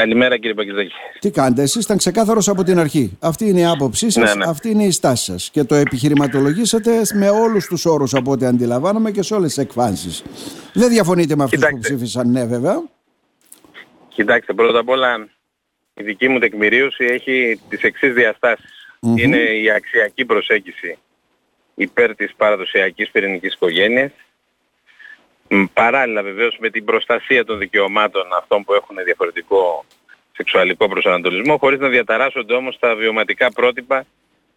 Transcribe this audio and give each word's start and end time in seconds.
Καλημέρα 0.00 0.36
κύριε 0.36 0.54
Παγκυζάκη. 0.54 0.92
Τι 1.18 1.30
κάνετε, 1.30 1.62
εσείς 1.62 1.84
ήταν 1.84 1.96
ξεκάθαρος 1.96 2.48
από 2.48 2.62
την 2.62 2.78
αρχή. 2.78 3.16
Αυτή 3.20 3.48
είναι 3.48 3.60
η 3.60 3.64
άποψή 3.64 4.10
σας, 4.10 4.34
Ναι, 4.34 4.44
ναι. 4.44 4.50
αυτή 4.50 4.70
είναι 4.70 4.84
η 4.84 4.90
στάση 4.90 5.24
σας. 5.24 5.50
Και 5.50 5.64
το 5.64 5.74
επιχειρηματολογήσατε 5.74 6.90
με 7.14 7.28
όλους 7.28 7.66
τους 7.66 7.84
όρους 7.84 8.14
από 8.14 8.30
ό,τι 8.30 8.46
αντιλαμβάνομαι 8.46 9.10
και 9.10 9.22
σε 9.22 9.34
όλες 9.34 9.54
τις 9.54 9.64
εκφάνσεις. 9.64 10.22
Δεν 10.72 10.88
διαφωνείτε 10.88 11.36
με 11.36 11.44
αυτούς 11.44 11.58
που 11.60 11.66
Κοιτάξτε. 11.66 11.94
ψήφισαν 11.94 12.30
ναι 12.30 12.44
βέβαια. 12.44 12.82
Κοιτάξτε, 14.08 14.52
πρώτα 14.52 14.78
απ' 14.78 14.88
όλα 14.88 15.28
η 15.94 16.02
δική 16.02 16.28
μου 16.28 16.38
τεκμηρίωση 16.38 17.04
έχει 17.04 17.60
τις 17.68 17.82
εξής 17.82 18.14
διαστάσεις. 18.14 18.70
Μμμ. 19.00 19.16
Είναι 19.16 19.36
η 19.36 19.70
αξιακή 19.70 20.24
προσέγγιση 20.24 20.98
υπέρ 21.74 22.14
της 22.14 22.34
παραδοσιακής 22.36 23.10
πυρηνικής 23.10 23.54
οικογένειας. 23.54 24.10
Μ, 25.50 25.64
Παράλληλα 25.72 26.22
βεβαίως 26.22 26.56
με 26.60 26.70
την 26.70 26.84
προστασία 26.84 27.44
των 27.44 27.58
δικαιωμάτων 27.58 28.22
αυτών 28.38 28.64
που 28.64 28.74
έχουν 28.74 28.96
διαφορετικό 29.04 29.84
σεξουαλικό 30.32 30.88
προσανατολισμό 30.88 31.56
χωρίς 31.56 31.78
να 31.78 31.88
διαταράσσονται 31.88 32.54
όμως 32.54 32.78
τα 32.78 32.94
βιωματικά 32.94 33.52
πρότυπα 33.52 34.04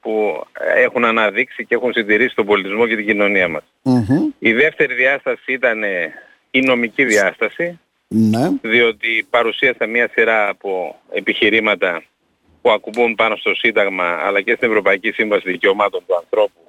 που 0.02 0.44
έχουν 0.76 1.06
αναδείξει 1.06 1.66
και 1.66 1.76
έχουν 1.76 1.94
συντηρήσει 1.94 2.36
τον 2.36 2.46
πολιτισμό 2.46 2.88
και 2.88 2.96
την 2.96 3.06
κοινωνία 3.06 3.48
μας. 3.48 3.64
Μμμ. 3.84 4.30
Η 4.40 4.54
δεύτερη 4.54 4.94
διάσταση 4.94 5.54
ήταν 5.54 5.84
ε, 5.84 6.14
η 6.52 6.60
νομική 6.62 7.06
διάσταση 7.06 7.80
Ναι. 8.08 8.50
διότι 8.62 9.28
παρουσίασα 9.30 9.86
μια 9.88 10.10
σειρά 10.14 10.50
από 10.50 11.00
επιχειρήματα 11.12 12.04
που 12.62 12.72
ακουμπούν 12.72 13.16
πάνω 13.16 13.36
στο 13.36 13.56
Σύνταγμα 13.56 14.04
αλλά 14.04 14.42
και 14.42 14.56
στην 14.56 14.68
Ευρωπαϊκή 14.70 15.12
Σύμβαση 15.12 15.52
Δικαιωμάτων 15.52 16.04
του 16.08 16.16
Ανθρώπου 16.16 16.60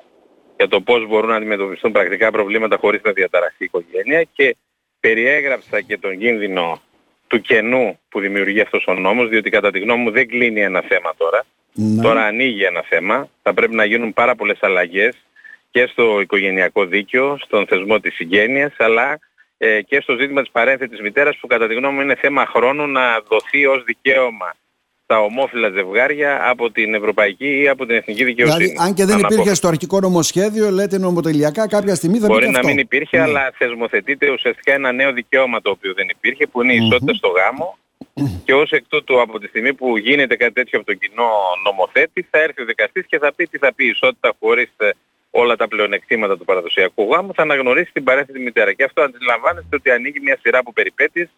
για 0.57 0.69
το 0.69 0.81
πώς 0.81 1.07
μπορούν 1.07 1.31
να 1.31 1.37
αντιμετωπιστούν 1.37 1.93
πρακτικά 1.93 2.31
προβλήματα 2.31 2.77
χωρίς 2.77 3.01
να 3.05 3.13
διαταραχθεί 3.13 3.63
η 3.63 3.65
οικογένεια 3.65 4.23
και 4.33 4.57
περιέγραψα 5.01 5.81
και 5.81 5.99
τον 5.99 6.19
κίνδυνο 6.19 6.81
του 7.27 7.41
κενού 7.41 7.99
που 8.09 8.21
δημιουργεί 8.21 8.61
αυτός 8.61 8.85
ο 8.87 8.95
νόμος 8.95 9.29
διότι 9.29 9.51
κατά 9.51 9.71
τη 9.71 9.79
γνώμη 9.79 10.03
μου 10.03 10.11
δεν 10.11 10.29
κλείνει 10.29 10.61
ένα 10.61 10.81
θέμα 10.81 11.15
τώρα. 11.17 11.45
ναι. 11.73 12.03
Τώρα 12.03 12.25
ανοίγει 12.25 12.63
ένα 12.65 12.83
θέμα. 12.83 13.29
Θα 13.43 13.55
πρέπει 13.55 13.75
να 13.75 13.85
γίνουν 13.85 14.13
πάρα 14.13 14.35
πολλές 14.35 14.59
αλλαγές 14.61 15.17
και 15.71 15.87
στο 15.87 16.21
οικογενειακό 16.21 16.85
δίκαιο, 16.87 17.39
στον 17.41 17.67
θεσμό 17.67 18.01
της 18.01 18.15
συγγένειας, 18.15 18.73
αλλά 18.79 19.19
ε, 19.59 19.83
και 19.83 20.01
στο 20.01 20.17
ζήτημα 20.17 20.41
της 20.41 20.51
παρένθετης 20.51 21.01
μητέρας 21.01 21.37
που 21.37 21.47
κατά 21.47 21.67
τη 21.69 21.75
γνώμη 21.75 21.95
μου 21.95 22.01
είναι 22.01 22.15
θέμα 22.15 22.47
χρόνου 22.47 22.87
να 22.87 23.21
δοθεί 23.29 23.67
ως 23.67 23.85
δικαίωμα 23.85 24.55
στα 25.15 25.23
ομόφυλα 25.23 25.69
ζευγάρια 25.69 26.41
από 26.51 26.71
την 26.71 26.95
ευρωπαϊκή 26.95 27.61
ή 27.63 27.69
από 27.69 27.87
την 27.87 27.95
εθνική 27.97 28.25
δικαιοσύνη. 28.25 28.65
Δηλαδή, 28.65 28.79
αν 28.87 28.95
και 28.95 29.05
δεν 29.05 29.11
Σαν 29.11 29.19
υπήρχε 29.19 29.35
απόφαση. 29.37 29.57
στο 29.57 29.69
αρχικό 29.69 30.01
νομοσχέδιο, 30.01 30.71
λέτε 30.71 30.99
νομοτελειακά, 30.99 31.69
κάποια 31.69 31.95
στιγμή 31.95 32.19
θα 32.19 32.27
Μπορεί 32.27 32.39
μπει 32.41 32.47
και 32.47 32.51
να 32.53 32.59
αυτό. 32.59 32.71
μην 32.71 32.79
υπήρχε, 32.79 33.17
Ναι. 33.17 33.23
αλλά 33.23 33.53
θεσμοθετείται 33.59 34.31
ουσιαστικά 34.31 34.73
ένα 34.75 34.93
νέο 34.93 35.13
δικαίωμα 35.13 35.61
το 35.61 35.71
οποίο 35.71 35.95
δεν 35.95 36.07
υπήρχε, 36.17 36.47
που 36.47 36.63
είναι 36.63 36.73
η 36.73 36.77
ισότητα 36.85 37.15
στο 37.15 37.29
γάμο. 37.29 37.79
Και 38.45 38.55
ως 38.55 38.71
εκ 38.71 38.85
τούτου 38.89 39.21
από 39.21 39.39
τη 39.39 39.47
στιγμή 39.47 39.75
που 39.75 39.97
γίνεται 39.99 40.37
κάτι 40.37 40.53
τέτοιο 40.53 40.79
από 40.79 40.87
τον 40.91 40.99
κοινό 40.99 41.29
νομοθέτη, 41.65 42.27
θα 42.31 42.39
έρθει 42.39 42.63
ο 42.63 42.65
δικαστής 42.65 43.07
και 43.07 43.19
θα 43.19 43.33
πει 43.37 43.47
τι 43.47 43.59
θα 43.59 43.75
πει 43.75 43.85
η 43.85 43.89
ισότητα 43.89 44.33
χωρίς 44.41 44.71
ε, 44.77 44.89
όλα 45.31 45.57
τα 45.57 45.69
πλεονεκτήματα 45.69 46.37
του 46.39 46.45
παραδοσιακού 46.45 47.03
γάμου, 47.13 47.35
θα 47.35 47.43
αναγνωρίσει 47.43 47.91
την 47.93 48.05
παρέθετη 48.05 48.39
μητέρα. 48.41 48.73
Και 48.73 48.85
αυτό 48.85 49.03
αντιλαμβάνεστε 49.03 49.77
ότι 49.77 49.91
ανοίγει 49.91 50.21
μια 50.21 50.39
σειρά 50.43 50.59
από 50.59 50.73
περιπέτειες 50.73 51.29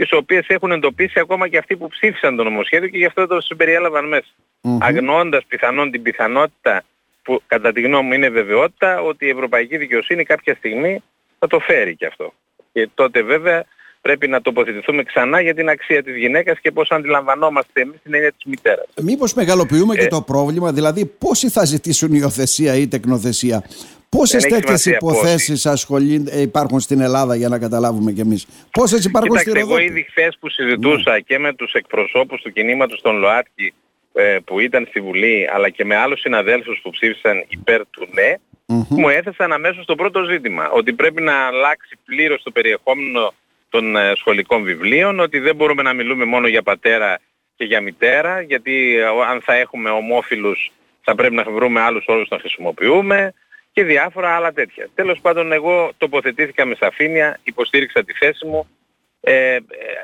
τις 0.00 0.12
οποίες 0.12 0.46
έχουν 0.48 0.70
εντοπίσει 0.70 1.18
ακόμα 1.20 1.48
και 1.48 1.58
αυτοί 1.58 1.76
που 1.76 1.88
ψήφισαν 1.88 2.36
το 2.36 2.44
νομοσχέδιο 2.44 2.88
και 2.88 2.98
γι' 2.98 3.04
αυτό 3.04 3.26
το 3.26 3.40
συμπεριέλαβαν 3.40 4.08
μέσα. 4.08 4.32
Μμμ. 4.60 4.78
Αγνοώντας 4.82 5.44
πιθανόν 5.48 5.90
την 5.90 6.02
πιθανότητα 6.02 6.82
που 7.22 7.42
κατά 7.46 7.72
τη 7.72 7.80
γνώμη 7.80 8.06
μου 8.06 8.12
είναι 8.12 8.28
βεβαιότητα 8.28 9.00
ότι 9.00 9.26
η 9.26 9.28
ευρωπαϊκή 9.28 9.76
δικαιοσύνη 9.76 10.24
κάποια 10.24 10.54
στιγμή 10.54 11.02
θα 11.38 11.46
το 11.46 11.58
φέρει 11.58 11.96
και 11.96 12.06
αυτό. 12.06 12.32
Και 12.72 12.88
τότε 12.94 13.22
βέβαια 13.22 13.64
πρέπει 14.00 14.28
να 14.28 14.40
τοποθετηθούμε 14.40 15.02
ξανά 15.02 15.40
για 15.40 15.54
την 15.54 15.68
αξία 15.68 16.02
της 16.02 16.16
γυναίκας 16.16 16.58
και 16.60 16.70
πώς 16.70 16.90
αντιλαμβανόμαστε 16.90 17.80
εμείς 17.80 17.98
την 18.02 18.14
έννοια 18.14 18.32
της 18.32 18.44
μητέρας. 18.44 18.86
Μήπως 19.02 19.34
μεγαλοποιούμε 19.34 19.94
και 19.94 20.04
Ε. 20.04 20.08
το 20.08 20.22
πρόβλημα, 20.22 20.72
δηλαδή 20.72 21.06
πόσοι 21.06 21.48
θα 21.48 21.64
ζητήσουν 21.64 22.12
υιοθεσία 22.12 22.74
ή 22.74 22.88
τεκνοθεσία. 22.88 23.62
Πόσες 24.16 24.42
Δεν 24.42 24.52
έχει 24.52 24.60
τέτοιες 24.60 24.80
σημασία 24.80 24.98
υποθέσεις 25.12 25.66
ασχολεί, 25.66 26.24
ε, 26.30 26.40
υπάρχουν 26.40 26.80
στην 26.80 27.00
Ελλάδα 27.00 27.34
για 27.36 27.48
να 27.48 27.58
καταλάβουμε 27.58 28.12
κι 28.12 28.20
εμείς. 28.20 28.46
Πόσες 28.70 29.04
υπάρχουν 29.04 29.36
στη 29.38 29.44
Κοιτάξτε, 29.44 29.60
εγώ 29.60 29.76
Ροδόπη. 29.78 29.90
ήδη 29.98 30.06
χθες 30.10 30.36
που 30.40 30.48
συζητούσα 30.48 31.20
και 31.20 31.38
με 31.38 31.54
τους 31.54 31.72
εκπροσώπους 31.72 32.42
του 32.42 32.52
κινήματος 32.52 33.00
των 33.02 33.16
ΛΟΑΤΚΙ 33.18 33.72
ε, 34.12 34.36
που 34.44 34.60
ήταν 34.60 34.86
στη 34.88 35.00
Βουλή 35.00 35.48
αλλά 35.54 35.68
και 35.68 35.84
με 35.84 35.96
άλλους 35.96 36.20
συναδέλφους 36.20 36.80
που 36.82 36.90
ψήφισαν 36.90 37.44
υπέρ 37.48 37.80
του 37.90 38.08
ναι, 38.12 38.34
Μμμ. 38.66 38.82
μου 38.88 39.08
έθεσαν 39.08 39.52
αμέσως 39.52 39.84
το 39.86 39.94
πρώτο 39.94 40.24
ζήτημα. 40.24 40.70
Ότι 40.70 40.92
πρέπει 40.92 41.22
να 41.22 41.32
αλλάξει 41.46 41.98
πλήρως 42.04 42.42
το 42.42 42.50
περιεχόμενο 42.50 43.32
των 43.68 43.96
ε, 43.96 44.12
σχολικών 44.16 44.62
βιβλίων, 44.62 45.20
ότι 45.20 45.38
δεν 45.38 45.56
μπορούμε 45.56 45.82
να 45.82 45.92
μιλούμε 45.92 46.24
μόνο 46.24 46.46
για 46.46 46.62
πατέρα 46.62 47.18
και 47.56 47.64
για 47.64 47.80
μητέρα, 47.80 48.40
γιατί 48.40 48.96
ε, 48.98 49.02
ο- 49.02 49.22
αν 49.22 49.40
θα 49.44 49.54
έχουμε 49.54 49.90
ομόφυλους 49.90 50.72
θα 51.02 51.14
πρέπει 51.14 51.34
να 51.34 51.42
βρούμε 51.42 51.80
άλλους 51.80 52.04
όρους 52.06 52.28
να 52.28 52.38
χρησιμοποιούμε 52.38 53.34
και 53.80 53.86
διάφορα 53.86 54.36
άλλα 54.36 54.52
τέτοια. 54.52 54.88
Τέλος 54.94 55.18
πάντων 55.20 55.52
εγώ 55.52 55.90
τοποθετήθηκα 55.98 56.64
με 56.64 56.74
σαφήνεια, 56.74 57.38
υποστήριξα 57.42 58.04
τη 58.04 58.12
θέση 58.12 58.46
μου, 58.46 58.68
ε, 59.20 59.32
ε, 59.54 59.56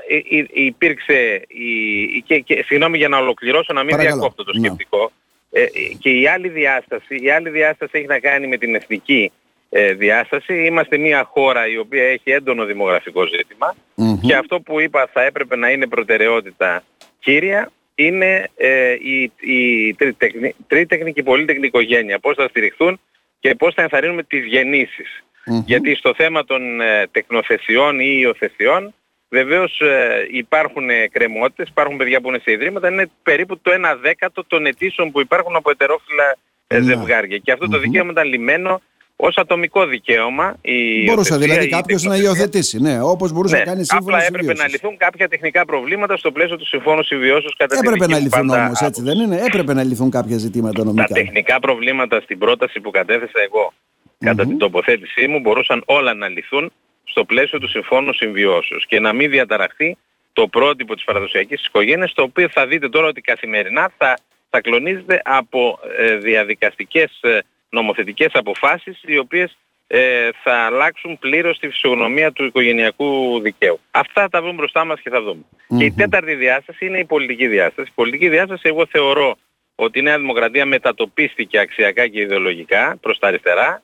ε, 0.08 0.16
ε, 0.38 0.44
υπήρξε 0.52 1.42
η, 1.48 2.02
η- 2.02 2.22
και, 2.26 2.38
και, 2.38 2.62
συγγνώμη 2.66 2.96
για 2.98 3.08
να 3.08 3.18
ολοκληρώσω 3.18 3.72
να 3.72 3.80
μην 3.82 3.90
Παρακαλώ. 3.90 4.16
διακόπτω 4.16 4.44
το 4.44 4.52
Ναι. 4.58 4.66
σκεπτικό 4.66 5.12
ε, 5.50 5.62
ε, 5.62 5.66
και 5.98 6.10
η 6.10 6.26
άλλη 6.28 6.48
διάσταση 6.48 7.16
η 7.22 7.30
άλλη 7.30 7.50
διάσταση 7.50 7.90
έχει 7.94 8.06
να 8.06 8.18
κάνει 8.18 8.46
με 8.46 8.56
την 8.56 8.74
εθνική 8.74 9.32
ε, 9.70 9.92
διάσταση 9.92 10.64
είμαστε 10.64 10.96
μια 10.98 11.24
χώρα 11.24 11.66
η 11.68 11.78
οποία 11.78 12.04
έχει 12.04 12.30
έντονο 12.30 12.64
δημογραφικό 12.64 13.26
ζήτημα 13.26 13.74
Μμμ. 13.94 14.20
και 14.20 14.34
αυτό 14.34 14.60
που 14.60 14.80
είπα 14.80 15.08
θα 15.12 15.22
έπρεπε 15.24 15.56
να 15.56 15.70
είναι 15.70 15.86
προτεραιότητα 15.86 16.82
κύρια 17.18 17.70
είναι 17.94 18.48
ε, 18.56 18.92
η, 18.92 19.32
η 19.40 19.94
τριτεκνη- 19.94 20.54
τρίτεκνη 20.66 21.12
και 21.12 21.22
πολύτεκνη 21.22 21.66
οικογένεια. 21.66 22.18
Πώς 22.18 22.36
θα 22.36 22.48
στηριχθούν 22.48 23.00
και 23.48 23.54
πώς 23.54 23.74
θα 23.74 23.82
ενθαρρύνουμε 23.82 24.22
τις 24.22 24.44
γεννήσεις. 24.46 25.24
Μμμ. 25.46 25.62
Γιατί 25.66 25.94
στο 25.94 26.14
θέμα 26.14 26.44
των 26.44 26.80
ε, 26.80 27.06
τεκνοθεσιών 27.10 28.00
ή 28.00 28.16
υιοθεσιών 28.20 28.94
βεβαίως 29.28 29.80
ε, 29.80 30.26
υπάρχουν 30.30 30.90
ε, 30.90 31.08
κρεμότητες, 31.08 31.68
υπάρχουν 31.68 31.96
παιδιά 31.96 32.20
που 32.20 32.28
είναι 32.28 32.38
σε 32.38 32.52
ιδρύματα, 32.52 32.88
είναι 32.88 33.10
περίπου 33.22 33.58
το 33.58 33.70
1 33.74 33.96
δέκατο 34.00 34.44
των 34.44 34.66
αιτήσεων 34.66 35.10
που 35.10 35.20
υπάρχουν 35.20 35.56
από 35.56 35.70
ετερόφιλα 35.70 36.36
ε, 36.66 36.78
Ναι. 36.78 36.84
ζευγάρια. 36.84 37.38
Και 37.38 37.52
αυτό 37.52 37.68
το 37.68 37.76
Μμμ. 37.76 37.82
δικαίωμα 37.82 38.10
ήταν 38.10 38.28
λυμένο 38.28 38.80
ως 39.16 39.36
ατομικό 39.36 39.86
δικαίωμα. 39.86 40.56
Η 40.60 41.04
Μπορούσε 41.04 41.34
υιοθεσία 41.34 41.38
δηλαδή 41.38 41.64
ή 41.64 41.68
η 41.68 41.70
κάποιος 41.70 42.02
να 42.02 42.10
τεκνοθεσία. 42.10 42.40
υιοθετήσει. 42.44 42.80
Ναι, 42.80 43.02
όπως 43.02 43.32
μπορούσε 43.32 43.54
Ναι, 43.54 43.60
να 43.64 43.66
κάνει 43.66 43.84
σύμφωνο 43.84 44.16
απλά 44.16 44.26
έπρεπε 44.26 44.52
να 44.54 44.68
λυθούν 44.68 44.96
κάποια 44.96 45.28
τεχνικά 45.28 45.64
προβλήματα 45.64 46.16
στο 46.16 46.32
πλαίσιο 46.32 46.56
του 46.56 46.66
Συμφώνου 46.66 47.02
Συμβιώσεως 47.04 47.54
κατά 47.56 47.74
τη 47.74 47.80
Έπρεπε 47.86 47.98
δική 48.04 48.10
να 48.10 48.16
μου 48.16 48.22
λυθούν 48.24 48.46
πάντα 48.46 48.64
όμως, 48.64 48.80
έτσι 48.80 49.00
άποψη. 49.00 49.02
δεν 49.02 49.18
είναι; 49.18 49.42
Έπρεπε 49.46 49.72
να 49.74 49.82
λυθούν 49.84 50.10
κάποια 50.10 50.38
ζητήματα 50.38 50.78
Τα 50.78 50.84
νομικά. 50.84 51.14
τεχνικά 51.14 51.60
προβλήματα 51.60 52.20
στην 52.20 52.38
πρόταση 52.38 52.80
που 52.80 52.90
κατέθεσα 52.90 53.40
εγώ 53.46 53.72
κατά 54.18 54.42
Μμμ. 54.42 54.48
την 54.48 54.58
τοποθέτησή 54.58 55.26
μου 55.26 55.40
μπορούσαν 55.40 55.82
όλα 55.86 56.14
να 56.14 56.28
λυθούν 56.28 56.72
στο 57.04 57.24
πλαίσιο 57.24 57.58
του 57.58 57.68
Συμφώνου 57.68 58.12
Συμβιώσεως 58.12 58.86
και 58.86 59.00
να 59.00 59.12
μην 59.12 59.30
διαταραχθεί 59.30 59.96
το 60.32 60.48
πρότυπο 60.48 60.94
της 60.94 61.04
παραδοσιακής 61.04 61.66
οικογένειας 61.66 62.12
το 62.12 62.22
οποίο 62.22 62.48
θα 62.48 62.66
δείτε 62.66 62.88
τώρα 62.88 63.06
ότι 63.06 63.20
καθημερινά 63.20 63.90
θα, 63.98 64.18
θα 64.50 64.60
κλονίζεται 64.60 65.20
από 65.24 65.78
ε, 65.98 66.16
διαδικαστικές 66.16 67.18
ε, 67.20 67.38
νομοθετικές 67.68 68.30
αποφάσεις 68.32 69.02
οι 69.06 69.18
οποίες 69.18 69.56
ε, 69.86 70.28
θα 70.42 70.52
αλλάξουν 70.52 71.18
πλήρως 71.18 71.58
τη 71.58 71.68
φυσιογνωμία 71.68 72.32
του 72.32 72.44
οικογενειακού 72.44 73.40
δικαίου. 73.40 73.80
Αυτά 73.90 74.28
τα 74.28 74.40
βρούμε 74.40 74.56
μπροστά 74.56 74.84
μας 74.84 75.00
και 75.00 75.10
θα 75.10 75.22
δούμε. 75.22 75.42
Και 75.78 75.84
η 75.84 75.88
Μμμ. 75.88 75.96
τέταρτη 75.96 76.34
διάσταση 76.34 76.86
είναι 76.86 76.98
η 76.98 77.04
πολιτική 77.04 77.46
διάσταση. 77.46 77.88
Η 77.88 77.92
πολιτική 77.94 78.28
διάσταση 78.28 78.62
εγώ 78.64 78.86
θεωρώ 78.86 79.36
ότι 79.74 79.98
η 79.98 80.02
Νέα 80.02 80.18
Δημοκρατία 80.18 80.66
μετατοπίστηκε 80.66 81.58
αξιακά 81.58 82.08
και 82.08 82.20
ιδεολογικά 82.20 82.96
προς 83.00 83.18
τα 83.18 83.26
αριστερά 83.26 83.82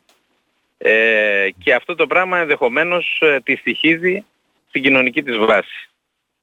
ε, 0.79 1.49
και 1.59 1.75
αυτό 1.75 1.95
το 1.95 2.07
πράγμα 2.07 2.39
ενδεχομένως 2.39 3.19
ε, 3.21 3.41
τη 3.45 3.57
στοιχίζει 3.57 4.25
στην 4.69 4.83
κοινωνική 4.83 5.23
της 5.23 5.37
βάση. 5.37 5.89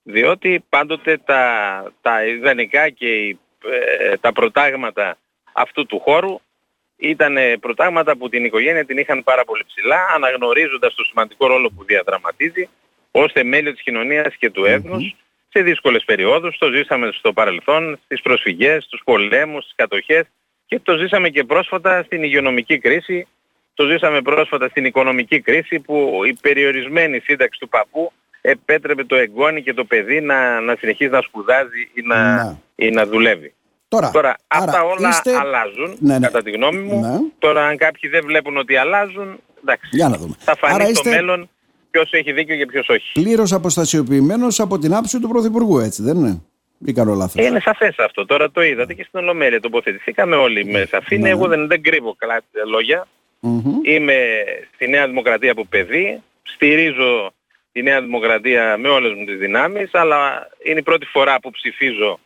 Διότι 0.04 0.64
πάντοτε 0.70 1.18
τα, 1.18 1.94
τα 2.02 2.26
ιδανικά 2.26 2.90
και 2.90 3.08
οι, 3.08 3.40
ε, 3.66 4.18
τα 4.18 4.32
προτάγματα 4.34 5.18
αυτού 5.54 5.86
του 5.86 6.00
χώρου 6.00 6.40
ήταν 7.00 7.38
ε, 7.38 7.58
προτάγματα 7.58 8.18
που 8.18 8.30
την 8.30 8.46
οικογένεια 8.46 8.86
την 8.86 8.98
είχαν 8.98 9.24
πάρα 9.24 9.44
πολύ 9.44 9.64
ψηλά, 9.68 10.06
αναγνωρίζοντας 10.16 10.96
το 10.96 11.04
σημαντικό 11.04 11.48
ρόλο 11.48 11.70
που 11.70 11.84
διαδραματίζει 11.84 12.70
ως 13.12 13.32
θεμέλιο 13.32 13.72
της 13.72 13.82
κοινωνίας 13.82 14.36
και 14.36 14.50
του 14.50 14.66
έθνους 14.66 15.16
σε 15.50 15.62
δύσκολες 15.62 16.04
περιόδους. 16.04 16.58
Το 16.58 16.72
ζήσαμε 16.72 17.10
στο 17.12 17.34
παρελθόν, 17.34 18.00
στις 18.04 18.22
προσφυγές, 18.22 18.84
στους 18.84 19.02
πολέμους, 19.04 19.64
στις 19.64 19.76
κατοχές 19.76 20.26
και 20.66 20.80
το 20.80 20.98
ζήσαμε 20.98 21.30
και 21.30 21.44
πρόσφατα 21.44 22.04
στην 22.04 22.24
υγειονομική 22.24 22.78
κρίση, 22.80 23.28
το 23.74 23.86
ζήσαμε 23.86 24.22
πρόσφατα 24.22 24.68
στην 24.70 24.86
οικονομική 24.86 25.42
κρίση 25.42 25.80
που 25.80 26.22
η 26.26 26.34
περιορισμένη 26.42 27.20
σύνταξη 27.20 27.60
του 27.60 27.70
παππού 27.70 28.12
επέτρεπε 28.42 29.04
το 29.04 29.16
εγγόνι 29.16 29.64
και 29.64 29.74
το 29.74 29.86
παιδί 29.86 30.22
να, 30.22 30.60
να 30.60 30.76
συνεχίζει 30.80 31.10
να 31.10 31.22
σπουδάζει 31.22 31.90
ή 31.94 32.02
να, 32.02 32.44
Ναι. 32.44 32.58
ή 32.76 32.90
να 32.90 33.06
δουλεύει. 33.06 33.54
Τώρα, 33.90 34.12
Τώρα, 34.12 34.36
άρα 34.48 34.64
αυτά 34.64 34.84
όλα 34.84 35.10
είστε- 35.10 35.36
αλλάζουν, 35.40 35.96
Ναι, 36.00 36.18
ναι. 36.18 36.26
κατά 36.26 36.42
τη 36.44 36.52
γνώμη 36.52 36.78
μου. 36.82 37.00
Ναι. 37.02 37.18
Τώρα, 37.40 37.66
αν 37.66 37.78
κάποιοι 37.78 38.10
δεν 38.10 38.26
βλέπουν 38.26 38.58
ότι 38.58 38.76
αλλάζουν, 38.76 39.40
εντάξει, 39.62 39.90
Για 39.92 40.10
να 40.10 40.18
δούμε. 40.18 40.36
θα 40.40 40.56
φανεί 40.56 40.74
Άρα 40.74 40.84
στο 40.84 40.92
είστε- 40.92 41.10
μέλλον 41.10 41.50
ποιος 41.92 42.12
έχει 42.12 42.32
δίκιο 42.32 42.56
και 42.56 42.66
ποιος 42.66 42.90
όχι. 42.90 43.12
Πλήρως 43.14 43.52
αποστασιοποιημένος 43.54 44.60
από 44.60 44.80
την 44.80 44.94
άψη 44.94 45.20
του 45.20 45.28
Πρωθυπουργού, 45.28 45.80
έτσι 45.80 46.04
δεν 46.04 46.16
είναι; 46.16 46.42
Ή 46.86 46.94
κάνω 46.94 47.14
λάθος; 47.14 47.46
Είναι 47.46 47.60
σαφές 47.60 47.96
αυτό. 48.00 48.26
Τώρα 48.26 48.52
το 48.52 48.62
είδατε 48.62 48.94
και 48.94 49.04
στην 49.04 49.20
Ολομέλεια 49.20 49.60
τοποθετηθήκαμε 49.60 50.36
όλοι 50.36 50.66
με 50.66 50.86
σαφήνεια. 50.90 51.24
Ναι. 51.26 51.30
Εγώ 51.30 51.48
δεν, 51.48 51.68
δεν 51.68 51.82
κρύβω 51.82 52.16
καλά 52.18 52.42
λόγια. 52.72 53.08
Είμαι 53.84 54.16
στη 54.76 54.88
Νέα 54.88 55.08
Δημοκρατία 55.08 55.52
από 55.52 55.66
παιδί. 55.66 56.22
Στηρίζω 56.44 57.34
τη 57.72 57.82
Νέα 57.82 58.02
Δημοκρατία 58.02 58.78
με 58.78 58.88
όλες 58.90 59.14
μου 59.14 59.26
τις 59.26 59.38
δυνάμεις, 59.38 59.90
αλλά 59.94 60.48
είναι 60.64 60.80
η 60.80 60.84
πρώτη 60.84 61.06
φορά 61.06 61.40
που 61.40 61.52
ψηφίζω 61.52 62.20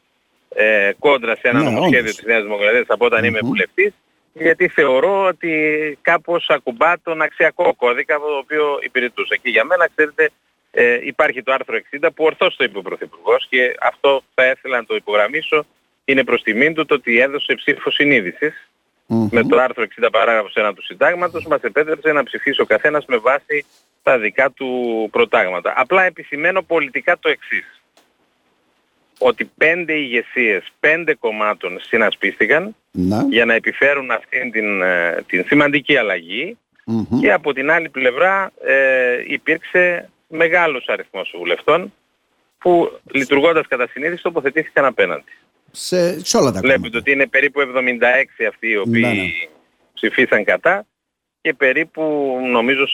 ε, 0.56 0.92
κόντρα 1.00 1.36
σε 1.36 1.48
ένα 1.48 1.60
Ναι, 1.60 1.66
νομοσχέδιο 1.66 2.00
όντως. 2.00 2.16
της 2.16 2.26
Νέας 2.26 2.44
Δημοκρατίας 2.44 2.86
από 2.88 3.06
όταν 3.06 3.24
είμαι 3.24 3.40
Μμμ. 3.42 3.48
βουλευτής, 3.48 3.94
γιατί 4.34 4.68
θεωρώ 4.68 5.24
ότι 5.26 5.54
κάπως 6.02 6.50
ακουμπά 6.50 7.00
τον 7.00 7.22
αξιακό 7.22 7.74
κώδικα 7.76 8.16
από 8.16 8.26
το 8.28 8.38
οποίο 8.38 8.80
υπηρετούσα. 8.82 9.36
Και 9.36 9.50
για 9.50 9.64
μένα, 9.66 9.90
ξέρετε, 9.96 10.30
ε, 10.72 11.00
υπάρχει 11.04 11.44
το 11.44 11.54
άρθρο 11.54 11.76
60 11.76 12.12
που 12.16 12.24
ορθώς 12.24 12.56
το 12.56 12.64
είπε 12.64 12.78
ο 12.78 12.82
Πρωθυπουργός 12.82 13.48
και 13.50 13.76
αυτό 13.82 14.22
θα 14.34 14.46
ήθελα 14.50 14.78
να 14.78 14.86
το 14.86 14.96
υπογραμμίσω. 14.96 15.66
Είναι 16.06 16.24
προς 16.24 16.42
τιμήν 16.44 16.74
του 16.74 16.86
το 16.86 16.94
ότι 16.94 17.20
έδωσε 17.20 17.54
ψήφο 17.56 17.92
συνείδησης 17.92 18.70
Μμμ. 19.06 19.28
με 19.32 19.44
το 19.44 19.58
άρθρο 19.58 19.84
60 20.02 20.08
παράγραφος 20.12 20.54
1 20.56 20.72
του 20.76 20.84
συντάγματος 20.84 21.46
μας 21.46 21.62
επέτρεψε 21.62 22.12
να 22.12 22.24
ψηφίσει 22.24 22.62
ο 22.62 22.66
καθένας 22.66 23.06
με 23.06 23.18
βάση 23.18 23.66
τα 24.04 24.18
δικά 24.18 24.50
του 24.52 24.70
προτάγματα. 25.12 25.74
Απλά 25.76 26.04
επισημαίνω 26.04 26.62
πολιτικά 26.62 27.18
το 27.20 27.30
εξής. 27.30 27.83
Ότι 29.26 29.46
πέντε 29.58 29.94
ηγεσίες, 29.94 30.64
πέντε 30.80 31.14
κομμάτων 31.14 31.80
συνασπίστηκαν 31.82 32.76
Να. 32.92 33.26
για 33.30 33.46
να 33.46 33.54
επιφέρουν 33.54 34.12
αυτήν 34.12 34.52
την, 34.52 34.82
ε, 34.82 35.24
την 35.28 35.44
σημαντική 35.48 35.98
αλλαγή 35.98 36.58
Μμμ. 36.86 37.20
και 37.20 37.32
από 37.32 37.54
την 37.54 37.72
άλλη 37.72 37.90
πλευρά 37.90 38.52
ε, 38.66 39.24
υπήρξε 39.28 40.10
μεγάλος 40.28 40.86
αριθμός 40.88 41.34
βουλευτών 41.38 41.94
που 42.58 43.00
λειτουργώντας 43.12 43.68
κατά 43.68 43.88
συνείδηση 43.88 44.22
τοποθετήθηκαν 44.24 44.86
απέναντι. 44.86 45.32
Σε, 45.72 46.26
σε 46.26 46.38
όλα 46.38 46.52
τα 46.52 46.60
Βλέπετε 46.60 46.78
κόμματα. 46.78 46.98
ότι 46.98 47.12
είναι 47.12 47.28
περίπου 47.28 47.60
76 48.42 48.46
αυτοί 48.50 48.68
οι 48.70 48.78
οποίοι 48.78 49.02
Ναι, 49.06 49.14
ναι. 49.14 49.24
ψηφίσαν 49.94 50.44
κατά 50.44 50.86
και 51.42 51.54
περίπου 51.54 52.38
νομίζω 52.52 52.86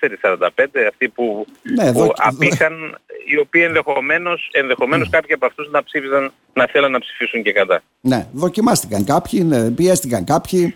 44-45 0.00 0.86
αυτοί 0.88 1.08
που, 1.08 1.46
Ναι, 1.62 1.92
που 1.92 1.98
δο- 1.98 2.12
απήχαν, 2.16 2.98
οι 3.26 3.38
οποίοι 3.38 3.62
ενδεχομένως, 3.66 4.48
ενδεχομένως 4.52 5.10
κάποιοι 5.10 5.32
από 5.34 5.46
αυτούς 5.46 5.70
να 5.70 5.82
ψήφισαν, 5.82 6.32
να 6.52 6.66
θέλαν 6.66 6.90
να 6.90 6.98
ψηφίσουν 6.98 7.42
και 7.42 7.52
κατά. 7.52 7.82
Ναι, 8.00 8.26
δοκιμάστηκαν 8.32 9.04
κάποιοι, 9.04 9.42
ναι, 9.44 9.70
πιέστηκαν 9.70 10.24
κάποιοι. 10.24 10.74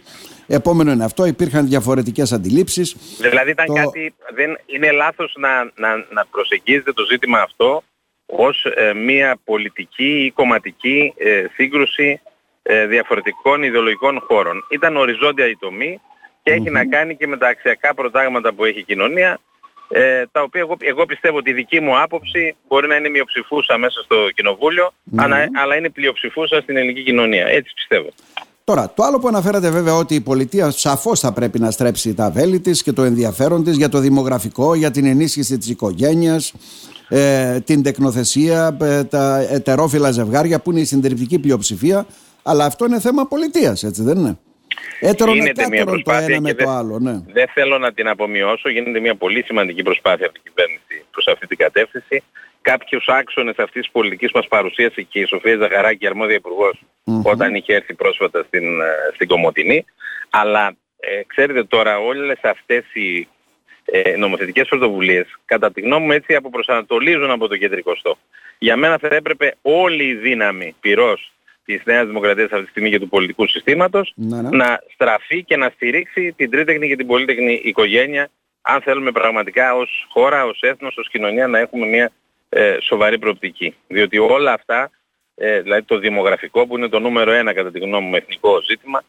Επόμενο 0.51 0.91
είναι 0.93 1.05
αυτό, 1.05 1.25
υπήρχαν 1.27 1.69
διαφορετικές 1.69 2.33
αντιλήψεις. 2.33 2.97
Δηλαδή 3.21 3.51
ήταν 3.51 3.67
Το- 3.67 3.73
κάτι, 3.73 4.15
δεν, 4.35 4.59
είναι 4.67 4.91
λάθος 4.93 5.35
να, 5.39 5.65
να, 5.65 5.97
να 6.11 6.27
προσεγγίζετε 6.31 6.93
το 6.93 7.05
ζήτημα 7.11 7.39
αυτό 7.41 7.83
ως 8.27 8.65
ε, 8.77 8.93
μια 8.95 9.37
πολιτική 9.45 10.25
ή 10.25 10.31
κομματική 10.31 11.15
ε, 11.17 11.45
σύγκρουση 11.55 12.21
ε, 12.63 12.87
διαφορετικών 12.87 13.63
ιδεολογικών 13.63 14.21
χώρων. 14.27 14.65
Ήταν 14.71 14.97
οριζόντια 14.97 15.49
η 15.49 15.57
τομή 15.57 16.01
και 16.49 16.55
έχει 16.55 16.71
να 16.71 16.85
κάνει 16.85 17.17
και 17.17 17.27
με 17.27 17.37
τα 17.37 17.49
αξιακά 17.49 17.95
προτάγματα 17.95 18.55
που 18.55 18.65
έχει 18.65 18.79
η 18.79 18.83
κοινωνία 18.83 19.41
ε, 19.89 20.27
τα 20.33 20.43
οποία 20.43 20.61
εγώ, 20.61 20.77
εγώ 20.79 21.07
πιστεύω 21.07 21.37
ότι 21.37 21.51
η 21.51 21.53
δική 21.53 21.81
μου 21.81 22.01
άποψη 22.01 22.57
μπορεί 22.69 22.89
να 22.89 22.95
είναι 22.97 23.09
μειοψηφούσα 23.09 23.79
μέσα 23.79 24.03
στο 24.03 24.17
κοινοβούλιο 24.35 24.93
Ναι. 25.05 25.23
αλλά, 25.23 25.37
αλλά 25.63 25.77
είναι 25.77 25.91
πλειοψηφούσα 25.91 26.61
στην 26.61 26.77
ελληνική 26.77 27.03
κοινωνία. 27.03 27.47
Έτσι 27.47 27.73
πιστεύω. 27.75 28.09
Τώρα, 28.65 28.93
το 28.95 29.03
άλλο 29.03 29.19
που 29.19 29.29
αναφέρατε 29.29 29.71
βέβαια 29.71 29.95
ότι 29.95 30.15
η 30.15 30.21
πολιτεία 30.21 30.71
σαφώς 30.71 31.21
θα 31.21 31.33
πρέπει 31.33 31.59
να 31.59 31.71
στρέψει 31.71 32.15
τα 32.15 32.31
βέλη 32.31 32.61
της 32.61 32.83
και 32.83 32.93
το 32.93 33.03
ενδιαφέρον 33.03 33.65
της 33.65 33.77
για 33.77 33.89
το 33.89 33.99
δημογραφικό, 33.99 34.75
για 34.75 34.91
την 34.91 35.07
ενίσχυση 35.07 35.59
της 35.59 35.69
οικογένειας, 35.69 36.55
ε, 37.09 37.61
την 37.61 37.83
τεκνοθεσία, 37.83 38.77
ε, 38.81 39.05
τα 39.05 39.47
ετερόφιλα 39.51 40.11
ζευγάρια 40.11 40.61
που 40.61 40.71
είναι 40.71 40.81
η 40.81 40.85
συντριπτική 40.85 41.39
πλειοψηφία. 41.39 42.07
Αλλά 42.43 42.65
αυτό 42.65 42.85
είναι 42.85 43.01
θέμα 43.01 43.27
πολιτείας, 43.27 43.83
έτσι 43.83 44.03
δεν 44.03 44.17
είναι; 44.19 44.39
Έτερον 45.01 45.35
Γίνεται 45.35 45.53
μια 45.69 45.79
εκάτερον 45.79 45.87
το 45.87 45.93
προσπάθεια 46.03 46.35
ένα 46.35 46.41
με 46.41 46.49
και 46.51 46.55
το 46.55 46.65
δεν- 46.69 46.75
άλλο, 46.79 46.99
ναι. 46.99 47.13
Δεν 47.33 47.49
θέλω 47.55 47.79
να 47.79 47.93
την 47.93 48.09
απομειώσω, 48.09 48.69
γίνεται 48.69 49.01
μια 49.01 49.15
πολύ 49.15 49.43
σημαντική 49.43 49.83
προσπάθεια 49.83 50.27
από 50.27 50.35
την 50.35 50.43
κυβέρνηση 50.45 51.05
προς 51.11 51.27
αυτή 51.27 51.47
την 51.47 51.57
κατεύθυνση. 51.57 52.23
Κάποιους 52.63 53.07
άξονες 53.09 53.57
αυτής 53.59 53.83
της 53.83 53.91
πολιτικής 53.91 54.31
μας 54.33 54.49
παρουσίασε 54.49 55.03
και 55.03 55.21
η 55.21 55.25
Σοφία 55.27 55.57
Ζαχαράκη, 55.57 56.07
αρμόδια 56.07 56.35
υπουργός, 56.35 56.81
Μμμ. 57.05 57.21
όταν 57.25 57.55
είχε 57.55 57.75
έρθει 57.75 57.95
πρόσφατα 57.95 58.45
στην, 58.47 58.81
ε, 58.81 58.85
στην 59.15 59.29
Κομωτινή. 59.29 59.85
Αλλά 60.31 60.77
ε, 61.01 61.23
ξέρετε 61.27 61.65
τώρα 61.65 61.99
όλες 61.99 62.39
αυτές 62.43 62.85
οι 62.93 63.29
ε, 63.85 64.17
νομοθετικές 64.17 64.69
πρωτοβουλίες 64.69 65.27
κατά 65.45 65.73
τη 65.73 65.81
γνώμη 65.81 66.05
μου 66.07 66.13
έτσι 66.13 66.35
αποπροσανατολίζουν 66.35 67.31
από 67.31 67.49
το 67.49 67.57
κεντρικό 67.57 67.95
στόχο. 67.97 68.19
Για 68.59 68.77
μένα 68.77 68.99
θα 68.99 69.09
έπρεπε 69.11 69.57
όλη 69.63 70.05
η 70.05 70.15
δύναμη 70.15 70.75
πυρός 70.81 71.33
της 71.69 71.83
Νέας 71.85 72.07
Δημοκρατίας 72.07 72.51
αυτή 72.51 72.65
τη 72.65 72.71
στιγμή 72.71 72.91
και 72.91 72.99
του 72.99 73.09
πολιτικού 73.09 73.47
συστήματος 73.47 74.13
Ναι, 74.15 74.41
ναι. 74.41 74.49
να 74.57 74.81
στραφεί 74.95 75.45
και 75.45 75.57
να 75.57 75.71
στηρίξει 75.75 76.33
την 76.37 76.51
τρίτεκνη 76.51 76.89
και 76.89 76.97
την 76.97 77.07
πολύτεκνη 77.07 77.61
οικογένεια 77.65 78.31
αν 78.63 78.81
θέλουμε 78.81 79.11
πραγματικά 79.13 79.75
ως 79.75 80.07
χώρα, 80.11 80.45
ως 80.45 80.61
έθνος, 80.63 80.97
ως 80.97 81.09
κοινωνία 81.11 81.47
να 81.47 81.59
έχουμε 81.59 81.87
μια 81.87 82.11
ε, 82.49 82.77
σοβαρή 82.81 83.19
προοπτική. 83.19 83.75
Διότι 83.89 84.19
όλα 84.19 84.53
αυτά, 84.53 84.91
ε, 85.35 85.61
δηλαδή 85.61 85.83
το 85.83 85.99
δημογραφικό 85.99 86.67
που 86.67 86.77
είναι 86.77 86.89
το 86.89 86.99
νούμερο 86.99 87.33
ένα 87.33 87.53
κατά 87.53 87.71
τη 87.71 87.79
γνώμη 87.79 88.07
μου 88.09 88.17
εθνικό 88.17 88.63
ζήτημα, 88.69 89.03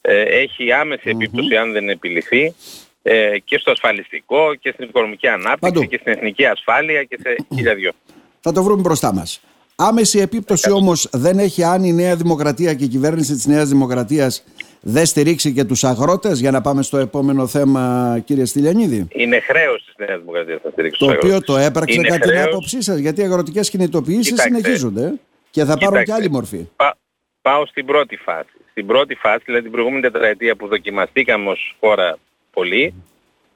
ε, 0.00 0.22
έχει 0.22 0.72
άμεση 0.72 1.12
Μμμ. 1.12 1.20
επίπτωση 1.20 1.56
αν 1.56 1.72
δεν 1.72 1.88
επιληθεί 1.88 2.54
ε, 3.02 3.38
και 3.44 3.58
στο 3.58 3.70
ασφαλιστικό 3.70 4.54
και 4.54 4.70
στην 4.72 4.88
οικονομική 4.88 5.28
ανάπτυξη 5.28 5.72
Παντού. 5.72 5.84
και 5.86 5.98
στην 6.00 6.12
εθνική 6.12 6.46
ασφάλεια 6.46 7.04
και 7.04 7.18
σε 7.22 7.36
χίλια 7.54 7.74
δυο. 7.74 7.92
Θα 8.40 8.52
το 8.52 8.62
βρούμε 8.62 8.80
μπροστά 8.82 9.12
μας. 9.14 9.40
Άμεση 9.80 10.18
επίπτωση 10.18 10.70
όμως 10.70 11.08
δεν 11.12 11.38
έχει 11.38 11.62
αν 11.64 11.84
η 11.84 11.92
Νέα 11.92 12.16
Δημοκρατία 12.16 12.74
και 12.74 12.84
η 12.84 12.88
κυβέρνηση 12.88 13.32
της 13.34 13.46
Νέας 13.46 13.68
Δημοκρατίας 13.68 14.44
δεν 14.80 15.06
στηρίξει 15.06 15.52
και 15.52 15.64
τους 15.64 15.84
αγρότες 15.84 16.40
για 16.40 16.50
να 16.50 16.60
πάμε 16.60 16.82
στο 16.82 16.96
επόμενο 16.96 17.46
θέμα 17.46 18.18
κύριε 18.24 18.44
Στυλιανίδη. 18.44 19.06
Είναι 19.12 19.40
χρέος 19.40 19.84
της 19.84 19.94
Νέας 20.06 20.18
Δημοκρατίας 20.20 20.60
να 20.64 20.70
στηρίξει 20.70 20.98
Το 20.98 21.06
τους 21.06 21.14
οποίο 21.14 21.28
αγρότες. 21.28 21.46
το 21.54 21.56
έπραξε 21.56 21.94
Είναι 21.98 22.08
κατά 22.08 22.18
την 22.20 22.30
χρέος. 22.30 22.46
άποψή 22.46 22.82
σας 22.82 22.98
γιατί 22.98 23.20
οι 23.20 23.24
αγροτικές 23.24 23.70
κινητοποιήσεις 23.70 24.24
Κοιτάξτε. 24.30 24.48
συνεχίζονται 24.48 25.04
ε, 25.06 25.12
και 25.50 25.60
θα 25.64 25.66
πάρουν 25.66 25.78
και 25.78 25.86
Κοιτάξτε, 25.88 26.12
άλλη 26.14 26.30
μορφή. 26.30 26.68
πά- 26.76 26.96
πάω 27.42 27.66
στην 27.66 27.86
πρώτη 27.86 28.16
φάση. 28.16 28.48
Στην 28.70 28.86
πρώτη 28.86 29.14
φάση, 29.14 29.42
δηλαδή 29.44 29.62
την 29.62 29.72
προηγούμενη 29.72 30.02
τετραετία 30.02 30.56
που 30.56 30.66
δοκιμαστήκαμε 30.66 31.50
ως 31.50 31.76
χώρα 31.80 32.18
πολύ, 32.52 32.94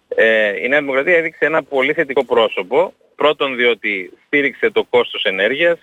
ε, 0.08 0.64
η 0.64 0.69
Νέα 0.69 0.81
Δημοκρατία 0.81 1.16
έδειξε 1.16 1.44
ένα 1.44 1.62
πολύ 1.62 1.93
θετικό 1.93 2.25
πρόσωπο. 2.25 2.93
Πρώτον 3.14 3.56
διότι 3.56 4.12
στήριξε 4.26 4.70
το 4.70 4.84
κόστος 4.90 5.23
ενέργειας, 5.25 5.78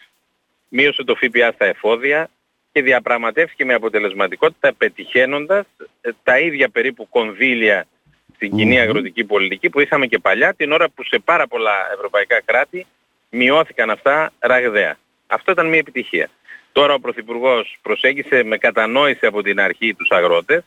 μείωσε 0.70 1.04
το 1.04 1.16
ΦΠΑ 1.16 1.52
στα 1.52 1.66
εφόδια 1.66 2.30
και 2.72 2.82
διαπραγματεύτηκε 2.82 3.66
με 3.66 3.74
αποτελεσματικότητα 3.74 4.74
πετυχαίνοντας 4.74 5.66
ε, 6.02 6.10
τα 6.24 6.40
ίδια 6.40 6.70
περίπου 6.70 7.10
κονδύλια 7.10 7.88
στην 8.36 8.56
κοινή 8.56 8.76
Μμμ. 8.76 8.82
αγροτική 8.82 9.24
πολιτική 9.24 9.70
που 9.70 9.80
είχαμε 9.80 10.08
και 10.08 10.20
παλιά 10.20 10.54
την 10.54 10.72
ώρα 10.72 10.90
που 10.90 11.04
σε 11.04 11.20
πάρα 11.20 11.48
πολλά 11.48 11.74
ευρωπαϊκά 11.94 12.42
κράτη 12.46 12.86
μειώθηκαν 13.30 13.90
αυτά 13.90 14.32
ραγδαία. 14.40 14.98
Αυτό 15.28 15.52
ήταν 15.52 15.68
μια 15.68 15.78
επιτυχία. 15.78 16.30
Τώρα 16.72 16.94
ο 16.94 17.00
Πρωθυπουργός 17.00 17.78
προσέγγισε 17.82 18.44
με 18.44 18.58
κατανόηση 18.58 19.26
από 19.26 19.42
την 19.42 19.60
αρχή 19.60 19.94
τους 19.94 20.10
αγρότες, 20.10 20.64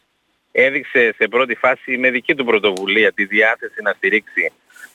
έδειξε 0.52 1.14
σε 1.16 1.28
πρώτη 1.28 1.54
φάση 1.54 1.98
με 1.98 2.10
δική 2.10 2.34
του 2.34 2.44
πρωτοβουλία 2.44 3.12
τη 3.12 3.24
διάθεση 3.24 3.82
να 3.82 3.92
στηρίξει 3.92 4.52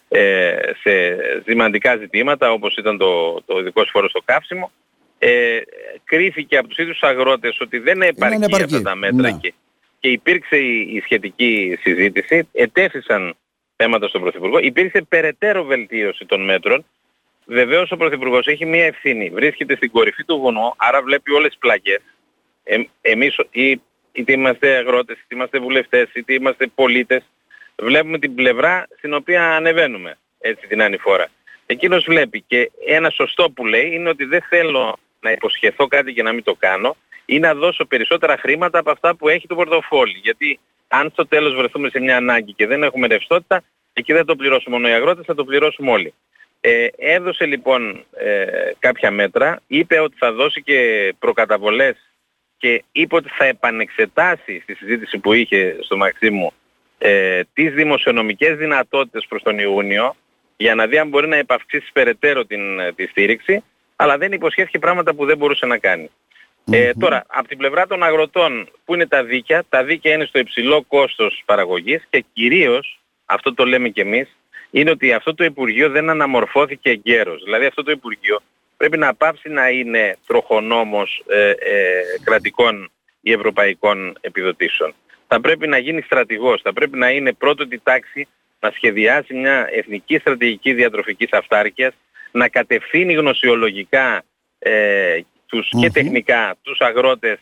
ε, 0.09 0.55
σε 0.81 0.91
σημαντικά 1.45 1.95
ζητήματα 1.95 2.51
όπως 2.51 2.75
ήταν 2.75 2.97
το, 2.97 3.41
το 3.41 3.59
ειδικό 3.59 3.85
φόρος 3.85 4.09
στο 4.09 4.21
καύσιμο. 4.25 4.71
Ε, 5.17 5.59
κρίθηκε 6.03 6.57
από 6.57 6.67
τους 6.67 6.77
ίδιους 6.77 7.01
αγρότες 7.01 7.57
ότι 7.61 7.77
δεν 7.77 8.01
επαρκεί 8.01 8.43
επαρκή. 8.43 8.63
αυτά 8.63 8.81
τα 8.81 8.95
μέτρα 8.95 9.31
Ναι. 9.31 9.37
και, 9.41 9.53
και 9.99 10.09
υπήρξε 10.09 10.57
η, 10.57 10.79
η 10.93 11.01
σχετική 11.03 11.77
συζήτηση, 11.81 12.47
ετέθησαν 12.51 13.35
θέματα 13.75 14.07
στον 14.07 14.21
Πρωθυπουργό, 14.21 14.59
υπήρξε 14.59 15.01
περαιτέρω 15.09 15.63
βελτίωση 15.63 16.25
των 16.25 16.43
μέτρων. 16.43 16.85
Βεβαίως 17.45 17.91
ο 17.91 17.97
Πρωθυπουργός 17.97 18.47
έχει 18.47 18.65
μία 18.65 18.85
ευθύνη, 18.85 19.29
βρίσκεται 19.29 19.75
στην 19.75 19.91
κορυφή 19.91 20.23
του 20.23 20.39
βουνού, 20.39 20.73
άρα 20.77 21.01
βλέπει 21.01 21.31
όλες 21.31 21.47
τις 21.49 21.57
πλαγιές. 21.57 22.01
Ε, 22.63 22.77
εμείς 23.01 23.35
ή, 23.51 23.81
είτε 24.11 24.31
είμαστε 24.33 24.75
αγρότες, 24.75 25.17
είτε 25.17 25.35
είμαστε 25.35 25.59
βουλευτές, 25.59 26.09
είτε 26.13 26.33
είμαστε 26.33 26.67
πολίτες, 26.75 27.23
βλέπουμε 27.81 28.19
την 28.19 28.35
πλευρά 28.35 28.87
στην 28.97 29.13
οποία 29.13 29.55
ανεβαίνουμε 29.55 30.17
έτσι 30.39 30.67
την 30.67 30.81
ανηφόρα. 30.81 31.27
Εκείνος 31.65 32.03
βλέπει 32.07 32.41
και 32.47 32.71
ένα 32.87 33.09
σωστό 33.09 33.49
που 33.51 33.65
λέει 33.65 33.89
είναι 33.93 34.09
ότι 34.09 34.25
δεν 34.25 34.41
θέλω 34.49 34.97
να 35.25 35.31
υποσχεθώ 35.31 35.87
κάτι 35.87 36.13
και 36.13 36.23
να 36.23 36.31
μην 36.33 36.43
το 36.43 36.55
κάνω 36.59 36.95
ή 37.25 37.39
να 37.39 37.53
δώσω 37.53 37.85
περισσότερα 37.85 38.37
χρήματα 38.37 38.79
από 38.79 38.91
αυτά 38.91 39.15
που 39.15 39.29
έχει 39.29 39.47
το 39.47 39.55
πορτοφόλι. 39.55 40.17
Γιατί 40.23 40.59
αν 40.87 41.09
στο 41.09 41.27
τέλος 41.27 41.55
βρεθούμε 41.55 41.89
σε 41.89 41.99
μια 41.99 42.17
ανάγκη 42.17 42.53
και 42.53 42.67
δεν 42.67 42.83
έχουμε 42.83 43.07
ρευστότητα, 43.07 43.63
εκεί 43.93 44.13
δεν 44.13 44.25
το 44.25 44.35
πληρώσουμε 44.35 44.75
μόνο 44.75 44.87
οι 44.87 44.91
αγρότες, 44.91 45.25
θα 45.25 45.35
το 45.35 45.43
πληρώσουμε 45.45 45.91
όλοι. 45.91 46.13
Ε, 46.61 46.87
έδωσε 46.97 47.45
λοιπόν 47.45 48.05
ε, 48.17 48.45
κάποια 48.79 49.11
μέτρα, 49.11 49.61
είπε 49.67 49.99
ότι 49.99 50.15
θα 50.17 50.31
δώσει 50.31 50.61
και 50.63 50.79
προκαταβολές 51.19 51.95
και 52.57 52.83
είπε 52.91 53.15
ότι 53.15 53.29
θα 53.37 53.45
επανεξετάσει 53.45 54.59
στη 54.63 54.73
συζήτηση 54.75 55.17
που 55.17 55.33
είχε 55.33 55.77
στο 55.79 55.97
Μαξίμου 55.97 56.53
ε, 56.97 57.41
τις 57.53 57.73
δημοσιονομικές 57.73 58.57
δυνατότητες 58.57 59.25
προς 59.29 59.43
τον 59.43 59.59
Ιούνιο 59.59 60.15
για 60.57 60.75
να 60.75 60.87
δει 60.87 60.97
αν 60.97 61.07
μπορεί 61.07 61.27
να 61.27 61.35
επαυξήσει 61.35 61.89
περαιτέρω 61.93 62.45
την, 62.45 62.79
ε, 62.79 62.93
τη 62.93 63.05
στήριξη 63.05 63.63
αλλά 63.95 64.17
δεν 64.17 64.31
υποσχέθηκε 64.31 64.79
πράγματα 64.79 65.13
που 65.13 65.25
δεν 65.25 65.37
μπορούσε 65.37 65.65
να 65.65 65.77
κάνει. 65.77 66.09
Ε, 66.71 66.91
τώρα, 66.99 67.23
από 67.27 67.47
την 67.47 67.57
πλευρά 67.57 67.87
των 67.87 68.03
αγροτών, 68.03 68.69
που 68.85 68.93
είναι 68.93 69.07
τα 69.07 69.23
δίκαια, 69.23 69.63
τα 69.69 69.83
δίκαια 69.83 70.13
είναι 70.13 70.25
στο 70.25 70.39
υψηλό 70.39 70.83
κόστος 70.87 71.43
παραγωγής 71.45 72.03
και 72.09 72.25
κυρίως, 72.33 72.99
αυτό 73.25 73.53
το 73.53 73.65
λέμε 73.65 73.89
και 73.89 74.01
εμείς, 74.01 74.37
είναι 74.71 74.91
ότι 74.91 75.13
αυτό 75.13 75.35
το 75.35 75.43
Υπουργείο 75.43 75.89
δεν 75.89 76.09
αναμορφώθηκε 76.09 76.89
εγκαίρως. 76.89 77.43
Δηλαδή 77.43 77.65
αυτό 77.65 77.83
το 77.83 77.91
Υπουργείο 77.91 78.39
πρέπει 78.77 78.97
να 78.97 79.15
πάψει 79.15 79.49
να 79.49 79.69
είναι 79.69 80.17
τροχονόμος 80.27 81.23
ε, 81.27 81.49
ε, 81.49 82.01
κρατικών 82.23 82.91
ή 83.21 83.31
ευρωπαϊκών 83.31 84.17
επιδοτήσεων. 84.21 84.93
Θα 85.27 85.41
πρέπει 85.41 85.67
να 85.67 85.77
γίνει 85.77 86.01
στρατηγός, 86.01 86.61
θα 86.61 86.73
πρέπει 86.73 86.97
να 86.97 87.09
είναι 87.09 87.33
πρώτο 87.33 87.67
τη 87.67 87.79
τάξη 87.79 88.27
να 88.59 88.71
σχεδιάσει 88.71 89.33
μια 89.33 89.67
εθνική 89.71 90.17
στρατηγική 90.17 90.73
διατροφικής 90.73 91.29
αυτάρκειας, 91.31 91.93
να 92.35 92.47
κατευθύνει 92.49 93.13
γνωσιολογικά 93.13 94.23
ε, 94.59 95.19
τους, 95.45 95.69
και 95.79 95.91
τεχνικά 95.91 96.55
τους 96.61 96.79
αγρότες 96.79 97.39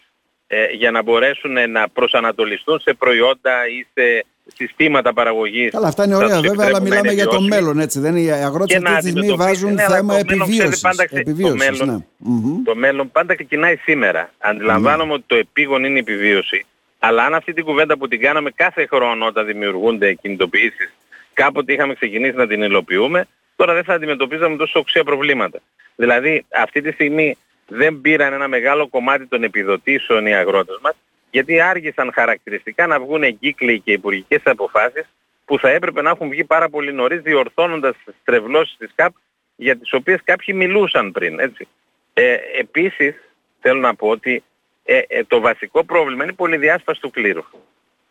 ε, 0.48 0.66
για 0.66 0.92
να 0.92 1.04
μπορέσουν 1.04 1.72
να 1.72 1.90
προσανατολιστούν 1.90 2.80
σε 2.80 2.94
προϊόντα 2.94 3.68
ή 3.68 3.86
σε 3.94 4.26
συστήματα 4.56 5.14
παραγωγής. 5.14 5.72
Καλά, 5.72 5.88
αυτά 5.88 6.06
είναι 6.06 6.16
ωραία 6.16 6.40
βέβαια, 6.42 6.68
αλλά 6.68 6.82
μιλάμε 6.82 7.12
για 7.12 7.28
το 7.28 7.42
μέλλον, 7.42 7.80
έτσι. 7.80 8.00
Δεν 8.00 8.16
είναι, 8.16 8.26
οι 8.26 8.32
αγρότες 8.32 8.82
αυτή 8.84 8.96
τη 8.96 9.10
στιγμή 9.10 9.36
βάζουν 9.36 9.74
ναι, 9.74 9.84
θέμα 9.84 10.18
επιβίωσης. 10.18 10.82
Πάντα, 10.82 11.06
επιβίωσης 11.10 11.66
το, 11.68 11.72
μέλλον, 11.72 12.06
ναι. 12.20 12.64
το 12.64 12.76
μέλλον 12.76 13.12
πάντα 13.12 13.36
ξεκινάει 13.36 13.76
σήμερα. 13.76 14.30
Αντιλαμβάνομαι 14.38 15.12
mm. 15.12 15.16
ότι 15.16 15.24
το 15.28 15.36
επίγον 15.36 15.84
είναι 15.84 15.96
η 15.96 16.00
επιβίωση. 16.00 16.66
Αλλά 17.00 17.24
αν 17.26 17.34
αυτή 17.34 17.54
την 17.54 17.64
κουβέντα 17.64 17.98
που 17.98 18.08
την 18.08 18.20
κάναμε 18.20 18.52
κάθε 18.52 18.86
χρόνο 18.86 19.26
όταν 19.26 19.46
δημιουργούνται 19.46 20.14
κινητοποιήσεις, 20.14 20.94
κάποτε 21.34 21.74
είχαμε 21.74 21.94
ξεκινήσει 21.94 22.36
να 22.36 22.48
την 22.48 22.62
υλοποιούμε, 22.62 23.28
τώρα 23.64 23.76
δεν 23.76 23.84
θα 23.84 23.94
αντιμετωπίζαμε 23.94 24.56
τόσο 24.56 24.80
οξία 24.80 25.04
προβλήματα. 25.04 25.60
Δηλαδή 25.96 26.46
αυτή 26.54 26.82
τη 26.82 26.92
στιγμή 26.92 27.38
δεν 27.68 28.02
πήραν 28.02 28.34
ένα 28.34 28.48
μεγάλο 28.48 28.88
κομμάτι 28.88 29.26
των 29.26 29.44
επιδοτήσεων 29.44 30.26
οι 30.26 30.36
αγρότες 30.36 30.78
μας, 30.82 30.94
γιατί 31.32 31.62
άργησαν 31.62 32.12
χαρακτηριστικά 32.14 32.88
να 32.88 33.00
βγουν 33.00 33.24
εγκύκλοι 33.24 33.80
και 33.80 33.92
υπουργικές 33.92 34.42
αποφάσεις 34.44 35.06
που 35.46 35.60
θα 35.60 35.70
έπρεπε 35.70 36.02
να 36.02 36.10
έχουν 36.10 36.30
βγει 36.30 36.44
πάρα 36.44 36.70
πολύ 36.70 36.94
νωρίς 36.94 37.22
διορθώνοντας 37.22 37.96
τις 38.06 38.16
τρευλώσεις 38.24 38.78
της 38.78 38.92
ΚΑΠ 38.96 39.14
για 39.56 39.78
τις 39.78 39.94
οποίες 39.94 40.20
κάποιοι 40.24 40.56
μιλούσαν 40.58 41.12
πριν. 41.12 41.40
Έτσι. 41.40 41.68
Ε, 42.14 42.38
επίσης 42.60 43.16
θέλω 43.60 43.80
να 43.80 43.96
πω 43.96 44.08
ότι 44.08 44.44
ε, 44.84 45.02
ε, 45.08 45.24
το 45.24 45.40
βασικό 45.40 45.84
πρόβλημα 45.84 46.24
είναι 46.24 46.32
η 46.32 46.36
πολυδιάσπαση 46.36 47.02
του 47.02 47.12
κληρου 47.12 47.44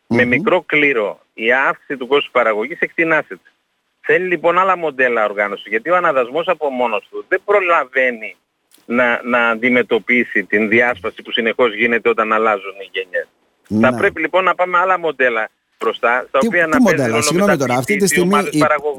Με 0.08 0.24
μικρό 0.24 0.62
κλήρο 0.62 1.20
η 1.34 1.52
αύξηση 1.52 1.96
του 1.96 2.06
κόστους 2.06 2.30
παραγωγής 2.32 2.78
εκτινάσεται. 2.78 3.51
Θέλει 4.04 4.26
λοιπόν 4.26 4.58
άλλα 4.58 4.76
μοντέλα 4.76 5.24
οργάνωση 5.24 5.68
γιατί 5.68 5.90
ο 5.90 5.96
αναδασμός 5.96 6.48
από 6.48 6.70
μόνος 6.70 7.08
του 7.10 7.24
δεν 7.28 7.40
προλαβαίνει 7.44 8.36
να, 8.86 9.20
να 9.24 9.48
αντιμετωπίσει 9.48 10.44
την 10.44 10.68
διάσπαση 10.68 11.22
που 11.22 11.32
συνεχώς 11.32 11.74
γίνεται 11.74 12.08
όταν 12.08 12.32
αλλάζουν 12.32 12.74
οι 12.80 12.88
γενιές. 12.92 13.28
Θα 13.80 13.90
ναι. 13.90 13.98
πρέπει 13.98 14.20
λοιπόν 14.20 14.44
να 14.44 14.54
πάμε 14.54 14.78
άλλα 14.78 14.98
μοντέλα 14.98 15.48
μπροστά, 15.78 16.24
στα 16.28 16.38
οποία 16.42 16.66
να 16.66 16.82
παίζει 16.82 17.10
ρόλο 17.10 17.22
Συγγνώμη 17.22 17.56
τώρα, 17.56 17.74
αυτή 17.74 17.96
τη 17.96 18.06
στιγμή. 18.06 18.36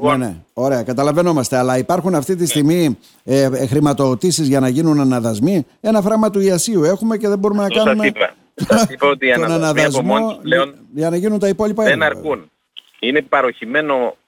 Ναι, 0.00 0.16
ναι, 0.16 0.34
ωραία, 0.52 0.82
καταλαβαίνόμαστε. 0.82 1.56
Αλλά 1.56 1.78
υπάρχουν 1.78 2.14
αυτή 2.14 2.36
τη 2.36 2.46
στιγμή 2.46 2.98
ε, 3.24 3.42
ε, 3.42 3.66
χρηματοδοτήσεις 3.66 4.48
για 4.48 4.60
να 4.60 4.68
γίνουν 4.68 5.00
αναδασμοί; 5.00 5.66
Ένα 5.80 6.00
φράγμα 6.00 6.30
του 6.30 6.40
Ιασίου 6.40 6.84
έχουμε 6.84 7.16
και 7.16 7.28
δεν 7.28 7.38
μπορούμε 7.38 7.62
να 7.62 7.68
κάνουμε. 7.68 8.04
Σας 8.04 8.06
είπα. 8.06 8.34
Σας 8.54 8.86
είπα 8.90 9.08
ότι 9.08 9.26
οι 9.26 9.32
αναδασμοί 9.32 10.38
πλέον 10.42 10.74
για 10.94 11.10
να 11.10 11.16
γίνουν 11.16 11.38
τα 11.38 11.48
υπόλοιπα 11.48 11.84
δεν 11.84 12.02
αρκούν. 12.02 12.50
Είναι 12.98 13.22
παροχημένο 13.22 13.94
ε, 13.96 14.23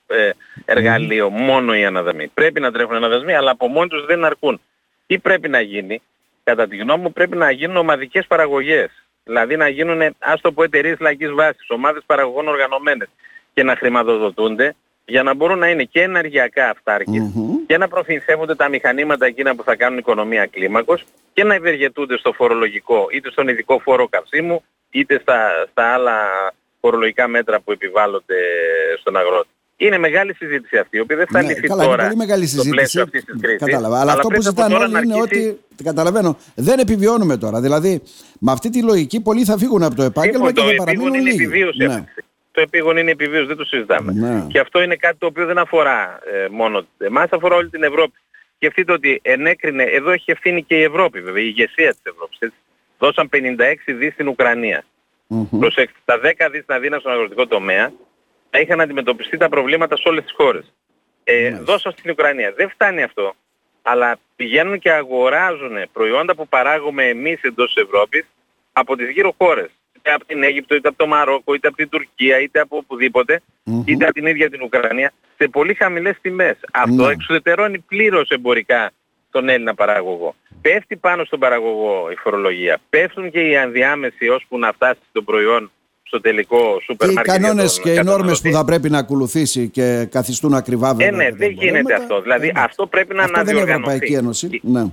εργαλείο 0.65 1.31
μόνο 1.31 1.75
οι 1.75 1.85
αναδασμοί. 1.85 2.27
Πρέπει 2.35 2.61
να 2.61 2.73
τρέχουν 2.73 2.95
αναδασμοί, 2.95 3.35
αλλά 3.35 3.51
από 3.51 3.69
μόνοι 3.69 3.89
τους 3.89 4.07
δεν 4.07 4.25
αρκούν. 4.25 4.61
Τι 5.07 5.19
πρέπει 5.19 5.49
να 5.49 5.61
γίνει, 5.61 6.03
κατά 6.45 6.69
τη 6.69 6.77
γνώμη 6.77 7.03
μου 7.03 7.13
πρέπει 7.13 7.37
να 7.37 7.51
γίνουν 7.51 7.77
ομαδικές 7.77 8.27
παραγωγές. 8.27 8.91
Δηλαδή 9.25 9.57
να 9.57 9.69
γίνουν, 9.69 10.17
ας 10.19 10.41
το 10.41 10.53
πω, 10.53 10.63
εταιρείες 10.63 10.99
λαϊκής 11.01 11.31
βάσης, 11.31 11.67
ομάδες 11.69 12.03
παραγωγών 12.07 12.49
οργανωμένες 12.49 13.09
και 13.55 13.63
να 13.63 13.77
χρηματοδοτούνται 13.77 14.75
για 15.05 15.23
να 15.23 15.35
μπορούν 15.35 15.59
να 15.59 15.69
είναι 15.69 15.85
και 15.85 16.03
ενεργειακά 16.03 16.77
και 17.67 17.79
να 17.79 17.89
προφυνθεύονται 17.89 18.55
τα 18.55 18.69
μηχανήματα 18.69 19.27
εκείνα 19.27 19.55
που 19.55 19.63
θα 19.63 19.77
κάνουν 19.77 19.99
οικονομία 19.99 20.47
κλίμακος 20.47 21.05
και 21.33 21.45
να 21.45 21.55
ευεργετούνται 21.55 22.19
στο 22.19 22.33
φορολογικό 22.33 23.07
είτε 23.11 23.31
στον 23.31 23.49
ειδικό 23.49 23.79
φόρο 23.79 24.09
καυσίμου 24.09 24.65
είτε 24.91 25.19
στα, 25.19 25.67
στα 25.71 25.95
άλλα 25.95 26.15
φορολογικά 26.81 27.29
μέτρα 27.29 27.61
που 27.61 27.73
επιβάλλονται 27.73 28.37
στον 29.01 29.17
αγρότη. 29.17 29.49
Είναι 29.77 29.99
μεγάλη 29.99 30.35
συζήτηση 30.35 30.79
αυτή, 30.79 30.97
η 30.97 31.01
οποία 31.01 31.17
δεν 31.17 31.27
θα 31.27 31.43
ναι, 31.43 31.49
λυθεί 31.49 31.61
καλά, 31.61 31.83
τώρα 31.83 31.95
είναι 31.95 32.03
πολύ 32.03 32.17
μεγάλη 32.17 32.47
συζήτηση. 32.47 32.69
στο 32.69 32.77
πλαίσιο 32.77 33.03
αυτής 33.03 33.25
της 33.25 33.41
κρίσης. 33.41 33.59
Κατάλαβα. 33.59 34.01
Αλλά, 34.01 34.13
αυτό 34.13 34.29
που 34.29 34.41
ζητάνε 34.41 34.75
όλοι 34.75 35.05
είναι 35.05 35.21
ότι, 35.21 35.59
καταλαβαίνω, 35.85 36.37
δεν 36.55 36.79
επιβιώνουμε 36.79 37.37
τώρα. 37.37 37.61
Δηλαδή, 37.61 38.03
με 38.39 38.53
αυτή 38.53 38.71
τη 38.71 38.83
λογική 38.83 39.21
πολλοί 39.21 39.45
θα 39.45 39.59
φύγουν 39.59 39.83
από 39.83 39.95
το 39.95 40.03
επάγγελμα 40.03 40.53
και 40.53 40.61
θα 40.61 40.75
παραμείνουν 40.77 41.15
είναι 41.15 41.31
επιβίωση 41.31 41.87
ναι. 41.87 42.05
Το 42.57 42.63
επίγον 42.63 42.97
είναι 42.97 43.11
επιβίωση, 43.11 43.47
δεν 43.47 43.57
το 43.57 43.65
συζητάμε. 43.65 44.13
Ναι. 44.13 44.47
Και 44.49 44.59
αυτό 44.59 44.83
είναι 44.83 44.97
κάτι 44.97 45.17
το 45.19 45.27
οποίο 45.27 45.47
δεν 45.47 45.59
αφορά 45.59 46.19
ε, 46.33 46.49
μόνο 46.51 46.87
εμάς, 46.99 47.29
αφορά 47.31 47.57
όλη 47.57 47.69
την 47.69 47.83
Ευρώπη. 47.83 48.19
Σκεφτείτε 48.57 48.93
ότι 48.93 49.21
ενέκρινε, 49.23 49.83
εδώ 49.83 50.11
έχει 50.11 50.31
ευθύνη 50.31 50.63
και 50.63 50.75
η 50.75 50.83
Ευρώπη 50.83 51.21
βέβαια, 51.21 51.43
η 51.43 51.47
ηγεσία 51.49 51.91
της 51.91 52.01
Ευρώπης. 52.03 52.39
Έτσι. 52.39 52.57
Δώσαν 52.99 53.29
56 53.33 53.95
δις 53.99 54.13
στην 54.13 54.29
Ουκρανία. 54.29 54.85
Mm-hmm. 55.29 55.59
Προσέξτε, 55.59 55.99
τα 56.05 56.21
10 56.23 56.49
δις 56.53 56.65
να 56.67 56.79
δίναν 56.79 57.01
στον 57.01 57.13
αγροτικό 57.13 57.47
τομέα, 57.47 57.93
θα 58.57 58.63
είχαν 58.63 58.81
αντιμετωπιστεί 58.81 59.37
τα 59.37 59.49
προβλήματα 59.49 59.97
σε 59.97 60.09
όλες 60.09 60.23
τις 60.23 60.33
χώρες. 60.37 60.73
Ε, 61.25 61.51
δώσω 61.51 61.91
στην 61.91 62.11
Ουκρανία. 62.11 62.53
Δεν 62.57 62.71
φτάνει 62.71 63.03
αυτό. 63.03 63.35
Αλλά 63.83 64.19
πηγαίνουν 64.37 64.79
και 64.79 64.91
αγοράζουν 64.91 65.75
προϊόντα 65.93 66.35
που 66.35 66.49
παράγουμε 66.49 67.05
εμείς 67.05 67.41
εντός 67.43 67.75
της 67.75 67.83
Ευρώπης 67.83 68.25
από 68.73 68.97
τις 68.97 69.11
γύρω 69.11 69.35
χώρες. 69.39 69.71
Είτε 69.97 70.13
από 70.13 70.25
την 70.25 70.43
Αίγυπτο, 70.43 70.75
είτε 70.75 70.89
από 70.89 70.97
το 70.97 71.07
Μαρόκο, 71.07 71.55
είτε 71.55 71.69
από 71.69 71.77
την 71.77 71.89
Τουρκία, 71.89 72.41
είτε 72.41 72.61
από 72.61 72.85
είτε 73.85 74.05
από 74.05 74.13
την 74.13 74.27
ίδια 74.27 74.51
την 74.51 74.63
Ουκρανία, 74.63 75.13
σε 75.37 75.49
πολύ 75.49 75.75
χαμηλές 75.75 76.17
τιμές. 76.21 76.57
Αυτό 76.73 77.07
ναι. 77.07 77.13
εξουδετερώνει 77.13 77.79
πλήρως 77.79 78.29
εμπορικά 78.29 78.91
τον 79.31 79.49
Έλληνα 79.49 79.75
παραγωγό. 79.75 80.35
Πέφτει 80.63 80.97
πάνω 80.97 81.25
στον 81.25 81.39
παραγωγό 81.39 82.11
η 82.11 82.17
φορολογία. 82.17 82.79
Πέφτουν 82.91 83.31
και 83.31 83.41
οι 83.41 83.57
ανδιάμεσοι 83.57 84.29
ώσπου 84.29 84.59
να 84.59 84.73
φτάσει 84.73 85.01
το 85.13 85.23
προϊόν 85.23 85.71
στο 86.17 86.29
τελικό 86.29 86.81
σούπερ 86.85 87.13
μάρκετ. 87.13 87.35
Οι 87.35 87.39
κανόνες 87.39 87.81
και 87.81 87.91
οι 87.91 88.03
νόρμες 88.03 88.41
που 88.41 88.51
θα 88.51 88.65
πρέπει 88.65 88.91
να 88.91 88.99
ακολουθήσει 88.99 89.69
και 89.69 90.09
καθιστούν 90.11 90.55
ακριβά 90.55 90.95
βέβαια. 90.95 91.07
Ε, 91.07 91.11
ναι, 91.11 91.37
δεν 91.37 91.51
γίνεται 91.51 91.95
αυτό. 91.95 92.21
Δηλαδή 92.21 92.53
αυτό 92.57 92.87
πρέπει 92.87 93.15
να 93.15 93.23
αυτό 93.23 93.35
αναδιοργανωθεί. 93.35 93.75
Δεν 93.75 93.81
είναι 93.81 93.87
Ευρωπαϊκή 93.87 94.15
Ένωση. 94.15 94.61
Ναι. 94.63 94.85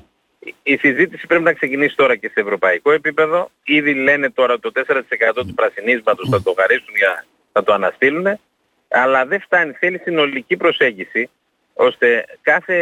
Η 0.63 0.77
συζήτηση 0.77 1.27
πρέπει 1.27 1.44
να 1.44 1.53
ξεκινήσει 1.53 1.96
τώρα 1.96 2.15
και 2.15 2.27
σε 2.34 2.39
ευρωπαϊκό 2.39 2.92
επίπεδο. 2.92 3.50
Ήδη 3.63 3.94
λένε 3.94 4.30
τώρα 4.30 4.60
το 4.60 4.72
4% 4.75 5.34
του 5.34 5.53
πρασινίσματος 5.53 6.30
θα 6.30 6.42
το 6.42 6.53
χαρίσουν 6.58 6.96
για 6.98 7.25
θα 7.51 7.63
το 7.63 7.74
αναστείλουν. 7.74 8.39
Αλλά 8.88 9.25
δεν 9.25 9.42
φτάνει. 9.42 9.72
Θέλει 9.72 9.98
συνολική 9.98 10.58
προσέγγιση 10.58 11.30
ώστε 11.74 12.25
κάθε 12.42 12.77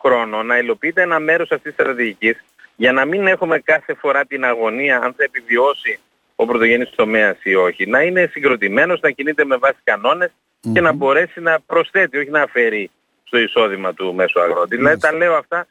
χρόνο 0.00 0.42
να 0.42 0.58
υλοποιείται 0.58 1.02
ένα 1.02 1.18
μέρος 1.18 1.50
αυτής 1.50 1.74
της 1.74 1.84
στρατηγικής 1.84 2.44
για 2.76 2.92
να 2.92 3.04
μην 3.04 3.26
έχουμε 3.26 3.58
κάθε 3.58 3.94
φορά 3.94 4.24
την 4.24 4.44
αγωνία 4.44 4.96
αν 4.96 5.14
θα 5.16 5.24
επιβιώσει 5.24 5.98
ο 6.40 6.46
πρωτογενής 6.46 6.90
τομέας 6.90 7.36
ή 7.42 7.54
όχι. 7.54 7.86
Να 7.86 8.02
είναι 8.02 8.28
συγκροτημένος, 8.32 9.00
να 9.00 9.10
κινείται 9.10 9.44
με 9.44 9.56
βάση 9.56 9.78
και 10.72 10.80
να 10.80 10.92
μπορέσει 10.92 11.40
να 11.40 11.60
προσθέτει, 11.60 12.18
όχι 12.18 12.30
να 12.30 12.46
φέρει 12.46 12.90
στο 13.24 13.38
εισόδημα 13.38 13.94
του 13.94 14.14
μέσου 14.14 14.40
αγρότη. 14.40 14.76
Δηλαδή 14.76 15.00
τα 15.00 15.12
λέω 15.12 15.34
αυτά. 15.34 15.66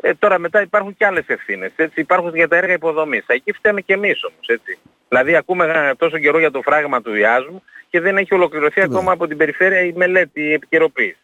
Ε, 0.00 0.14
τώρα 0.14 0.38
μετά 0.38 0.62
υπάρχουν 0.62 0.96
και 0.96 1.06
άλλες 1.06 1.24
ευθύνες. 1.26 1.72
Έτσι. 1.76 2.00
Υπάρχουν 2.00 2.34
για 2.34 2.48
τα 2.48 2.56
έργα 2.56 2.72
υποδομής. 2.72 3.24
Εκεί 3.26 3.52
φταίμε 3.52 3.80
και 3.80 3.92
εμείς 3.92 4.24
όμως. 4.24 4.46
Έτσι. 4.46 4.78
Δηλαδή 5.08 5.36
ακούμε 5.36 5.94
τόσο 5.98 6.18
καιρό 6.18 6.38
για 6.38 6.50
το 6.50 6.62
φράγμα 6.62 7.02
του 7.02 7.14
Ιάσμου 7.14 7.62
και 7.90 8.00
δεν 8.00 8.16
έχει 8.16 8.34
ολοκληρωθεί 8.34 8.80
ναι. 8.80 8.86
ακόμα 8.86 9.12
από 9.12 9.26
την 9.26 9.36
περιφέρεια 9.36 9.80
η 9.80 9.92
μελέτη, 9.92 10.40
η 10.40 10.52
επικαιροποίηση. 10.52 11.18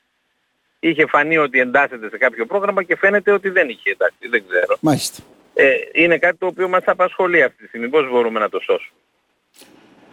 Είχε 0.80 1.06
φανεί 1.06 1.38
ότι 1.38 1.60
εντάσσεται 1.60 2.08
σε 2.08 2.18
κάποιο 2.18 2.46
πρόγραμμα 2.46 2.82
και 2.82 2.96
φαίνεται 2.96 3.32
ότι 3.32 3.48
δεν 3.48 3.68
είχε 3.68 3.90
εντάξει, 3.90 4.28
δεν 4.28 4.44
ξέρω. 4.48 4.76
Μάλιστα 4.80 5.22
ε, 5.54 5.74
είναι 5.92 6.18
κάτι 6.18 6.36
το 6.36 6.46
οποίο 6.46 6.68
μας 6.68 6.82
απασχολεί 6.86 7.42
αυτή 7.42 7.62
τη 7.62 7.68
στιγμή. 7.68 7.88
Πώς 7.88 8.10
μπορούμε 8.10 8.40
να 8.40 8.48
το 8.48 8.60
σώσουμε; 8.60 8.98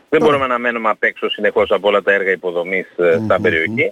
Δεν 0.09 0.21
μπορούμε 0.21 0.47
να 0.47 0.57
μένουμε 0.57 0.89
απ' 0.89 1.03
έξω 1.03 1.29
συνεχώς 1.29 1.71
από 1.71 1.87
όλα 1.87 2.01
τα 2.01 2.13
έργα 2.13 2.31
υποδομής 2.31 2.87
ε, 2.97 3.21
στα 3.23 3.41
περιοχή. 3.41 3.91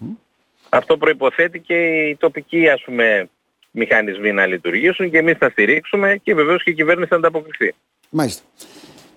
Αυτό 0.69 0.97
προϋποθέτει 0.97 1.59
και 1.59 1.75
οι 1.75 2.15
τοπικοί 2.15 2.69
ας 2.69 2.81
πούμε 2.81 3.29
μηχανισμοί 3.71 4.31
να 4.31 4.45
λειτουργήσουν 4.45 5.09
και 5.09 5.17
εμείς 5.17 5.37
θα 5.37 5.49
στηρίξουμε 5.49 6.19
και 6.23 6.33
βεβαίως 6.33 6.63
και 6.63 6.69
η 6.69 6.73
κυβέρνηση 6.73 7.09
θα 7.09 7.15
ανταποκριθεί. 7.15 7.73
Μάλιστα. 8.09 8.43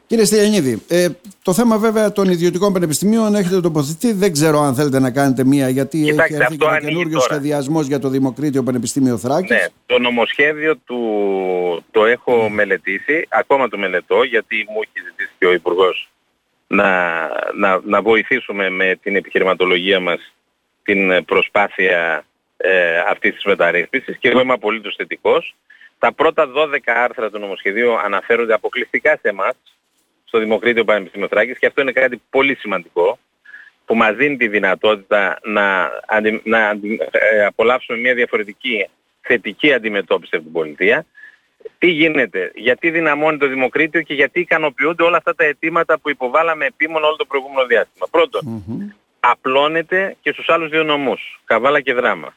Κύριε 0.09 0.25
Στυλιανίδη, 0.25 0.83
ε, 0.88 1.09
το 1.43 1.53
θέμα 1.53 1.79
βέβαια 1.79 2.12
των 2.12 2.29
ιδιωτικών 2.29 2.73
πανεπιστημίων 2.73 3.35
έχετε 3.35 3.61
τοποθετηθεί. 3.61 4.12
Δεν 4.12 4.33
ξέρω 4.33 4.61
αν 4.61 4.75
θέλετε 4.75 4.99
να 4.99 5.11
κάνετε 5.11 5.45
μία, 5.45 5.69
γιατί 5.69 6.03
Κοιτάξτε, 6.03 6.35
έχει 6.35 6.43
έρθει 6.43 6.57
και 6.57 6.67
ένα 6.67 6.81
καινούριο 6.81 7.21
σχεδιασμός 7.21 7.87
για 7.87 7.99
το 7.99 8.09
Δημοκρίτιο 8.09 8.62
Πανεπιστήμιο 8.62 9.19
Θράκης. 9.19 9.50
Ναι, 9.50 9.67
το 9.87 9.99
νομοσχέδιο 9.99 10.77
του 10.77 11.00
το 11.91 12.05
έχω 12.05 12.49
μελετήσει, 12.49 13.27
ακόμα 13.29 13.69
το 13.69 13.79
μελετώ, 13.79 14.23
γιατί 14.23 14.67
μου 14.69 14.81
έχει 14.83 15.07
ζητήσει 15.09 15.31
και 15.38 15.47
ο 15.47 15.53
Υπουργός 15.53 16.11
να, 16.67 17.19
να, 17.55 17.81
να 17.85 18.03
βοηθήσουμε 18.03 18.71
με 18.71 18.99
την 19.03 19.17
επιχειρηματολογία 19.17 20.00
μας 20.00 20.35
την 20.83 21.25
προσπάθεια 21.25 22.25
ε, 22.57 22.99
αυτής 22.99 23.35
της 23.35 23.45
μεταρρύθμισης 23.45 24.19
και 24.19 24.29
εγώ 24.29 24.41
είμαι 24.41 24.53
απολύτως 24.53 24.95
θετικός. 24.97 25.55
Τα 25.99 26.12
πρώτα 26.12 26.49
12 26.57 26.79
άρθρα 26.85 27.31
του 27.31 27.38
νομοσχεδίου 27.38 27.99
αναφέρονται 27.99 28.55
αποκλειστικά 28.55 29.11
σε 29.11 29.29
εμάς, 29.29 29.55
στο 30.28 30.38
Δημοκρίτιο 30.38 30.85
Πανεπιστήμιο 30.85 31.28
Θράκης 31.28 31.58
και 31.58 31.66
αυτό 31.66 31.80
είναι 31.80 31.92
κάτι 31.92 32.23
πολύ 32.30 32.54
σημαντικό 32.54 33.18
που 33.85 33.94
μας 33.97 34.16
δίνει 34.16 34.37
τη 34.37 34.49
δυνατότητα 34.49 35.38
να, 35.42 35.90
να 36.42 36.58
ε, 37.11 37.44
απολαύσουμε 37.44 37.99
μια 37.99 38.14
διαφορετική 38.14 38.88
θετική 39.20 39.73
αντιμετώπιση 39.73 40.30
από 40.35 40.44
την 40.44 40.52
πολιτεία. 40.52 41.06
Τι 41.78 41.87
γίνεται, 41.87 42.52
γιατί 42.54 42.90
δυναμώνει 42.90 43.38
το 43.38 43.47
Δημοκρίτιο 43.49 44.02
και 44.02 44.14
γιατί 44.14 44.40
ικανοποιούνται 44.40 45.02
όλα 45.02 45.16
αυτά 45.16 45.35
τα 45.35 45.44
αιτήματα 45.44 45.99
που 45.99 46.11
υποβάλαμε 46.11 46.66
επίμονο 46.66 47.06
όλο 47.06 47.16
το 47.16 47.25
προηγούμενο 47.25 47.66
διάστημα. 47.66 48.06
απλώνεται 49.20 50.16
και 50.20 50.32
στους 50.32 50.49
άλλους 50.49 50.70
δύο 50.70 50.85
νομούς, 50.85 51.40
Καβάλα 51.44 51.80
και 51.80 51.94
Δράμα. 51.94 52.35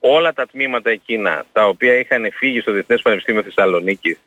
Όλα 0.00 0.32
τα 0.32 0.46
τμήματα 0.46 0.90
εκείνα 0.90 1.44
τα 1.52 1.66
οποία 1.66 1.94
είχαν 1.98 2.32
φύγει 2.32 2.60
στο 2.60 2.72
Διεθνές 2.72 3.02
Πανεπιστήμιο 3.02 3.42
Θεσσαλονίκης 3.42 4.18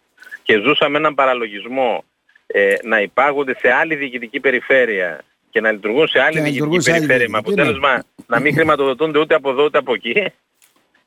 και 0.43 0.59
ζούσαμε 0.59 0.97
έναν 0.97 1.15
παραλογισμό 1.15 2.03
ε, 2.51 2.75
να 2.83 3.01
υπάγονται 3.01 3.55
σε 3.59 3.71
άλλη 3.71 3.95
διοικητική 3.95 4.39
περιφέρεια 4.39 5.21
και 5.49 5.61
να 5.61 5.71
λειτουργούν 5.71 6.07
σε 6.07 6.19
άλλη 6.19 6.39
διοικητική 6.39 6.91
περιφέρεια. 6.91 7.29
Με 7.29 7.37
αποτέλεσμα 7.37 8.03
να 8.27 8.39
μην 8.39 8.53
χρηματοδοτούνται 8.53 9.19
ούτε 9.19 9.35
από 9.35 9.49
εδώ 9.49 9.63
ούτε 9.63 9.77
από 9.77 9.93
εκεί, 9.93 10.25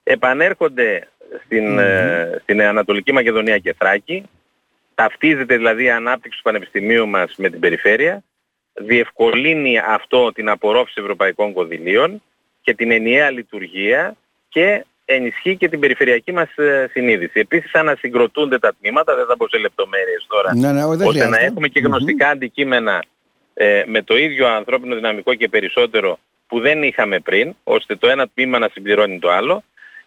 επανέρχονται 0.03 1.09
στην, 1.45 1.79
ε, 1.79 2.39
στην 2.43 2.63
Ανατολική 2.63 3.13
Μακεδονία 3.13 3.59
και 3.59 3.75
Θράκη, 3.79 4.23
ταυτίζεται 4.95 5.57
δηλαδή 5.57 5.85
η 5.85 5.91
ανάπτυξη 5.91 6.37
του 6.39 6.45
Πανεπιστημίου 6.45 7.09
μας 7.09 7.35
με 7.37 7.51
την 7.51 7.61
περιφέρεια, 7.61 8.23
διευκολύνει 8.75 9.79
αυτό 9.79 10.33
την 10.33 10.49
απορρόφηση 10.49 11.01
ευρωπαϊκών 11.01 11.53
κονδυλίων 11.53 12.23
και 12.63 12.75
την 12.75 12.91
ενιαία 12.91 13.31
λειτουργία 13.31 14.17
και 14.49 14.85
ενισχύει 15.05 15.57
και 15.57 15.69
την 15.69 15.81
περιφερειακή 15.81 16.33
μας 16.33 16.57
ε, 16.57 16.89
συνείδηση. 16.93 17.41
Επίσης 17.41 17.75
ανασυγκροτούνται 17.75 18.59
τα 18.59 18.75
τμήματα, 18.81 19.15
δεν 19.15 19.27
θα 19.27 19.37
πω 19.37 19.49
σε 19.49 19.59
λεπτομέρειες 19.59 20.27
τώρα, 20.29 20.55
ναι, 20.55 20.73
ναι, 20.73 20.85
ώστε 20.85 21.29
να 21.29 21.39
έχουμε 21.39 21.69
και 21.69 21.81
γνωστικα 21.81 22.29
αντικείμενα 22.29 23.05
ε, 23.55 23.83
με 23.87 24.03
το 24.03 24.17
ίδιο 24.17 24.49
ανθρώπινο 24.49 24.95
δυναμικό 24.95 25.35
και 25.35 25.49
περισσότερο 25.49 26.19
που 26.47 26.61
δεν 26.61 26.83
είχαμε 26.83 27.21
πριν, 27.21 27.55
ώστε 27.65 27.97
το 27.97 28.09
ένα 28.09 28.29
τμήμα 28.35 28.59
να 28.59 28.69
συμπληρώνει 28.73 29.19
το 29.19 29.31
άλλο 29.31 29.63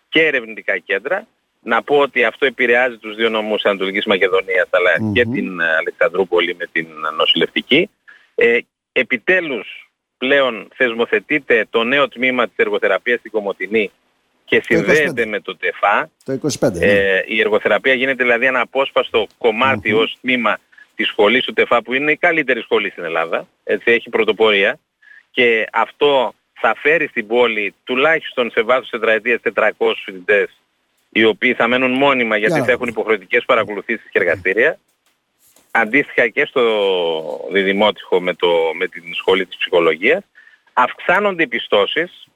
και 0.10 0.26
ερευνητικά 0.26 0.78
κέντρα. 0.78 1.28
Να 1.68 1.84
πω 1.84 1.98
ότι 1.98 2.24
αυτό 2.24 2.46
επηρεάζει 2.46 2.98
τους 2.98 3.16
δύο 3.16 3.30
νομούς 3.30 3.64
Ανατολικής 3.64 4.06
Μακεδονίας 4.06 4.70
και 5.14 5.26
την 5.26 5.60
ε, 5.60 5.76
Αλεξανδρούπολη 5.80 6.56
με 6.56 6.66
την 6.72 6.88
νοσηλευτική. 7.18 7.90
Ε, 8.36 8.58
επιτέλους 8.92 9.90
πλέον 10.18 10.68
θεσμοθετείται 10.76 11.66
το 11.70 11.84
νέο 11.84 12.08
τμήμα 12.08 12.46
της 12.46 12.56
εργοθεραπείας 12.56 13.20
στην 13.20 13.32
Κομωτινή 13.32 13.92
και 14.46 14.62
συνδέεται 14.66 15.26
με 15.26 15.40
το 15.40 15.58
ΤΕΦΑ. 15.58 16.10
Το 16.24 16.40
25, 16.60 16.72
ναι. 16.72 16.86
ε, 16.86 17.24
η 17.28 17.40
εργοθεραπεία 17.40 17.94
γίνεται 17.94 18.24
δηλαδή 18.24 18.46
ένα 18.46 18.60
απόσπαστο 18.60 19.28
κομμάτι 19.38 19.92
mm-hmm. 19.94 20.02
ως 20.02 20.18
τμήμα 20.22 20.58
της 20.96 21.08
σχολής 21.08 21.44
του 21.44 21.54
ΤΕΦΑ 21.54 21.82
που 21.82 21.94
είναι 21.94 22.12
η 22.12 22.18
καλύτερη 22.18 22.62
σχολή 22.62 22.90
στην 22.90 23.04
Ελλάδα. 23.04 23.48
Έτσι 23.64 23.92
έχει 23.92 24.10
πρωτοπορία 24.10 24.80
και 25.32 25.68
αυτό 25.72 26.34
θα 26.54 26.76
φέρει 26.78 27.08
στην 27.08 27.28
πόλη 27.28 27.74
τουλάχιστον 27.84 28.52
σε 28.52 28.62
βάθος 28.62 28.90
τετραετίας 28.90 29.40
400 29.54 29.70
φοιτητές 30.06 30.50
οι 31.10 31.24
οποίοι 31.24 31.54
θα 31.54 31.68
μένουν 31.68 31.92
μόνιμα 31.92 32.38
γιατί 32.38 32.62
θα 32.62 32.72
έχουν 32.72 32.88
υποχρεωτικές 32.88 33.46
παρακολουθήσεις 33.46 34.10
και 34.12 34.20
εργαστήρια. 34.20 34.80
Αντίστοιχα 35.72 36.28
και 36.28 36.46
στο 36.46 36.64
διδημότυχο 37.52 38.22
με, 38.22 38.34
το, 38.34 38.48
με 38.76 38.88
την 38.88 39.04
σχολή 39.14 39.46
της 39.46 39.58
ψυχολογίας. 39.58 40.24
Αυξάνονται 40.74 41.44
οι 41.44 41.48
πιστώσεις, 41.48 42.28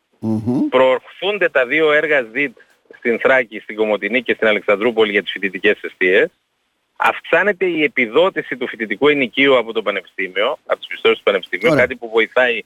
προορθούνται 0.70 1.50
τα 1.50 1.66
δύο 1.66 1.92
έργα 1.92 2.24
ΣΔΙΤ 2.24 2.58
στην 2.98 3.20
Θράκη, 3.20 3.60
στην 3.60 3.76
Κομωτινή 3.76 4.24
και 4.24 4.34
στην 4.34 4.48
Αλεξανδρούπολη 4.48 5.12
για 5.12 5.22
τις 5.22 5.32
φοιτητικές 5.32 5.82
αιστείες. 5.82 6.30
Αυξάνεται 6.96 7.66
η 7.66 7.84
επιδότηση 7.84 8.58
του 8.58 8.68
φοιτητικού 8.68 9.08
ενοικίου 9.08 9.58
από 9.58 9.74
το 9.74 9.82
Πανεπιστήμιο, 9.82 10.58
από 10.66 10.80
τις 10.80 10.88
πιστώσεις 10.88 11.18
του 11.18 11.24
Πανεπιστήμιου, 11.24 11.76
κάτι 11.76 11.96
που 11.96 12.10
βοηθάει 12.10 12.62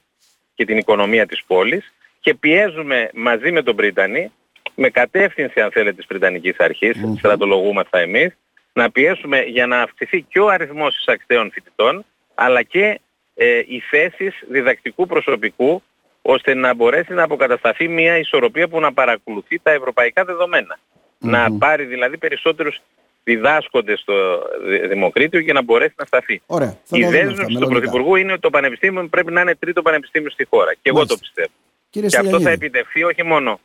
και 0.55 0.65
την 0.65 0.77
οικονομία 0.77 1.25
της 1.25 1.43
πόλης 1.47 1.93
και 2.19 2.33
πιέζουμε 2.33 3.09
μαζί 3.13 3.51
με 3.51 3.61
τον 3.61 3.75
Πρίτανη, 3.75 4.31
με 4.75 4.89
κατεύθυνση 4.89 5.61
αν 5.61 5.71
θέλετε 5.71 5.95
της 5.95 6.05
Πριτανικής 6.05 6.57
Αρχής, 6.57 6.95
mm-hmm. 6.97 7.17
στρατολογούμαστε 7.17 8.01
εμείς, 8.01 8.37
να 8.73 8.91
πιέσουμε 8.91 9.41
για 9.41 9.67
να 9.67 9.81
αυξηθεί 9.81 10.21
και 10.21 10.39
ο 10.39 10.47
αριθμός 10.47 10.97
εισαξτέων 10.97 11.51
φοιτητών, 11.51 12.05
αλλά 12.33 12.63
και 12.63 12.99
ε, 13.35 13.57
οι 13.67 13.79
θέσεις 13.89 14.43
διδακτικού 14.49 15.05
προσωπικού, 15.07 15.83
ώστε 16.25 16.53
να 16.53 16.73
μπορέσει 16.73 17.13
να 17.13 17.23
αποκατασταθεί 17.23 17.87
μια 17.87 18.17
ισορροπία 18.17 18.67
που 18.67 18.79
να 18.79 18.93
παρακολουθεί 18.93 19.59
τα 19.59 19.71
ευρωπαϊκά 19.71 20.25
Να 21.19 21.57
πάρει 21.57 21.85
δηλαδή 21.85 22.17
περισσότερους 22.17 22.81
διδάσκονται 23.23 23.97
στο 23.97 24.43
Δημοκρίτιο 24.89 25.39
για 25.39 25.53
να 25.53 25.63
μπορέσει 25.63 25.93
να 25.97 26.05
σταθεί. 26.05 26.41
Ωραία, 26.45 26.77
η 26.91 27.05
δέσμευση 27.05 27.57
του 27.59 27.67
Πρωθυπουργού 27.67 28.15
είναι 28.15 28.31
ότι 28.31 28.41
το 28.41 28.49
Πανεπιστήμιο 28.49 29.07
πρέπει 29.07 29.31
να 29.31 29.41
είναι 29.41 29.55
τρίτο 29.55 29.81
πανεπιστήμιο 29.81 30.29
στη 30.29 30.45
χώρα. 30.45 30.73
Και 30.73 30.89
εγώ 30.89 31.05
το 31.05 31.17
πιστεύω. 31.17 31.51
Κύριε 31.89 32.09
και 32.09 32.17
αυτό 32.17 32.39
θα 32.39 32.49
επιτευχθεί 32.49 33.03
όχι 33.03 33.23
μόνο 33.23 33.59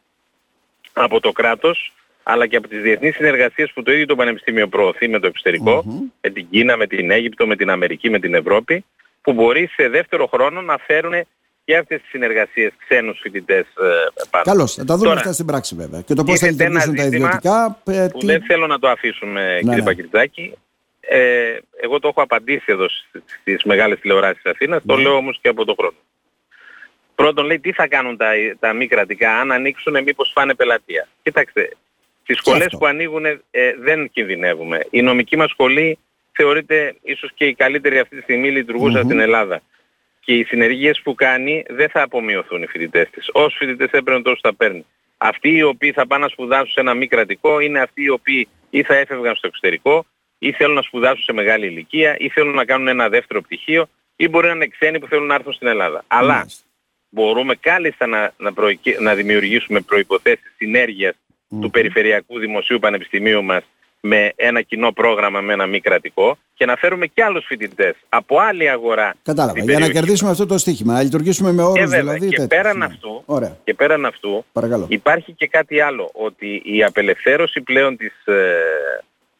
από 0.92 1.20
το 1.20 1.32
κράτος, 1.32 1.92
αλλά 2.22 2.46
και 2.46 2.56
από 2.56 2.68
τις 2.68 2.82
διεθνείς 2.82 3.14
συνεργασίες 3.14 3.72
που 3.72 3.82
το 3.82 3.92
ίδιο 3.92 4.06
το 4.06 4.16
Πανεπιστήμιο 4.16 4.68
προωθεί 4.68 5.08
με 5.08 5.18
το 5.18 5.26
εξωτερικό, 5.26 5.84
με 6.20 6.30
την 6.30 6.46
Κίνα, 6.50 6.76
με 6.76 6.86
την 6.86 7.10
Αίγυπτο, 7.10 7.46
με 7.46 7.56
την 7.56 7.70
Αμερική, 7.70 8.10
με 8.10 8.18
την 8.18 8.34
Ευρώπη, 8.34 8.84
που 9.22 9.32
μπορεί 9.32 9.66
σε 9.66 9.88
δεύτερο 9.88 10.26
χρόνο 10.26 10.62
να 10.62 10.78
φέρουν 10.78 11.26
και 11.68 11.76
αυτές 11.76 12.00
τις 12.00 12.10
συνεργασίες 12.10 12.72
ξένους 12.88 13.18
φοιτητές 13.22 13.60
ε, 13.60 14.24
πάνω. 14.30 14.44
Καλώς, 14.44 14.74
θα 14.74 14.84
τα 14.84 14.96
δούμε 14.96 15.12
αυτά 15.12 15.32
στην 15.32 15.46
πράξη 15.46 15.74
βέβαια. 15.74 16.00
Και 16.00 16.14
το 16.14 16.24
πώς 16.24 16.38
θα 16.38 16.50
λειτουργήσουν 16.50 16.94
τα 16.94 17.04
ιδιωτικά. 17.04 17.78
Ε, 17.84 18.08
που 18.12 18.26
δεν 18.26 18.42
θέλω 18.42 18.66
να 18.66 18.78
το 18.78 18.88
αφήσουμε 18.88 19.52
ναι, 19.52 19.58
κύριε 19.58 19.76
ναι. 19.76 19.82
Πακριτζάκη. 19.82 20.54
Ε, 21.00 21.56
εγώ 21.80 21.98
το 21.98 22.08
έχω 22.08 22.22
απαντήσει 22.22 22.64
εδώ 22.66 22.86
στις 23.40 23.64
μεγάλες 23.64 24.00
τηλεοράσεις 24.00 24.42
της 24.42 24.50
Αθήνας, 24.50 24.82
το 24.86 24.96
ναι. 24.96 25.02
λέω 25.02 25.14
όμως 25.14 25.38
και 25.42 25.48
από 25.48 25.64
το 25.64 25.74
χρόνο. 25.78 25.96
Πρώτον 27.14 27.46
λέει 27.46 27.60
τι 27.60 27.72
θα 27.72 27.86
κάνουν 27.88 28.16
τα, 28.16 28.30
τα 28.58 28.72
μη 28.72 28.86
κρατικά 28.86 29.38
αν 29.38 29.52
ανοίξουν 29.52 30.02
μήπως 30.02 30.30
φάνε 30.34 30.54
πελατεία. 30.54 31.08
Κοιτάξτε, 31.22 31.70
στις 32.22 32.36
σχολές 32.36 32.76
που 32.78 32.86
ανοίγουν 32.86 33.24
ε, 33.24 33.38
δεν 33.78 34.10
κινδυνεύουμε. 34.10 34.86
Η 34.90 35.02
νομική 35.02 35.36
μας 35.36 35.50
σχολή 35.50 35.98
θεωρείται 36.32 36.94
ίσως 37.02 37.30
και 37.34 37.44
η 37.44 37.54
καλύτερη 37.54 37.98
αυτή 37.98 38.16
τη 38.16 38.22
στιγμή 38.22 38.50
λειτουργούσα 38.50 39.02
στην 39.02 39.20
Ελλάδα 39.20 39.62
και 40.28 40.34
οι 40.34 40.44
συνεργίες 40.44 41.00
που 41.02 41.14
κάνει 41.14 41.64
δεν 41.68 41.88
θα 41.88 42.02
απομειωθούν 42.02 42.62
οι 42.62 42.66
φοιτητές 42.66 43.10
της. 43.10 43.28
Όσοι 43.32 43.56
φοιτητές 43.56 43.90
έπαιρνε 43.90 44.22
τόσο 44.22 44.38
θα 44.42 44.54
παίρνει. 44.54 44.86
Αυτοί 45.16 45.48
οι 45.48 45.62
οποίοι 45.62 45.92
θα 45.92 46.06
πάνε 46.06 46.22
να 46.22 46.28
σπουδάσουν 46.28 46.70
σε 46.70 46.80
ένα 46.80 46.94
μη 46.94 47.06
κρατικό 47.06 47.60
είναι 47.60 47.80
αυτοί 47.80 48.02
οι 48.02 48.08
οποίοι 48.08 48.48
ή 48.70 48.82
θα 48.82 48.94
έφευγαν 48.94 49.34
στο 49.34 49.46
εξωτερικό 49.46 50.06
ή 50.38 50.52
θέλουν 50.52 50.74
να 50.74 50.82
σπουδάσουν 50.82 51.22
σε 51.22 51.32
μεγάλη 51.32 51.66
ηλικία 51.66 52.16
ή 52.18 52.28
θέλουν 52.28 52.54
να 52.54 52.64
κάνουν 52.64 52.88
ένα 52.88 53.08
δεύτερο 53.08 53.40
πτυχίο 53.42 53.88
ή 54.16 54.28
μπορεί 54.28 54.46
να 54.46 54.52
είναι 54.52 54.66
ξένοι 54.66 54.98
που 54.98 55.06
θέλουν 55.06 55.26
να 55.26 55.34
έρθουν 55.34 55.52
στην 55.52 55.66
Ελλάδα. 55.66 56.04
Αλλά 56.06 56.46
μπορούμε 57.08 57.54
κάλλιστα 57.54 58.06
να, 58.06 58.32
να, 58.36 58.52
να 59.00 59.14
δημιουργήσουμε 59.14 59.80
προϋποθέσεις 59.80 60.52
του 61.60 61.70
Περιφερειακού 61.70 62.38
Δημοσίου 62.38 62.78
Πανεπιστημίου 62.78 63.44
μας 63.44 63.62
με 64.00 64.32
ένα 64.36 64.62
κοινό 64.62 64.92
πρόγραμμα 64.92 65.40
με 65.40 65.52
ένα 65.52 65.66
μη 65.66 65.80
κρατικό 65.80 66.38
και 66.54 66.66
να 66.66 66.76
φέρουμε 66.76 67.06
και 67.06 67.22
άλλους 67.24 67.44
φοιτητές 67.46 67.94
από 68.08 68.38
άλλη 68.38 68.70
αγορά. 68.70 69.14
Κατάλαβα. 69.22 69.60
Για 69.60 69.78
να 69.78 69.88
κερδίσουμε 69.88 70.30
αυτό 70.30 70.46
το 70.46 70.58
στοίχημα, 70.58 70.92
να 70.92 71.02
λειτουργήσουμε 71.02 71.52
με 71.52 71.62
όρους 71.62 71.90
και 71.90 71.96
δηλαδή. 71.96 72.28
Και 72.28 72.46
πέραν, 72.46 72.82
αυτού, 72.82 73.24
και 73.64 73.74
πέραν 73.74 74.04
αυτού 74.04 74.44
υπάρχει 74.88 75.32
και 75.32 75.46
κάτι 75.46 75.80
άλλο, 75.80 76.10
ότι 76.12 76.62
η 76.64 76.84
απελευθέρωση 76.84 77.60
πλέον 77.60 77.96
της, 77.96 78.26
ε, 78.26 78.54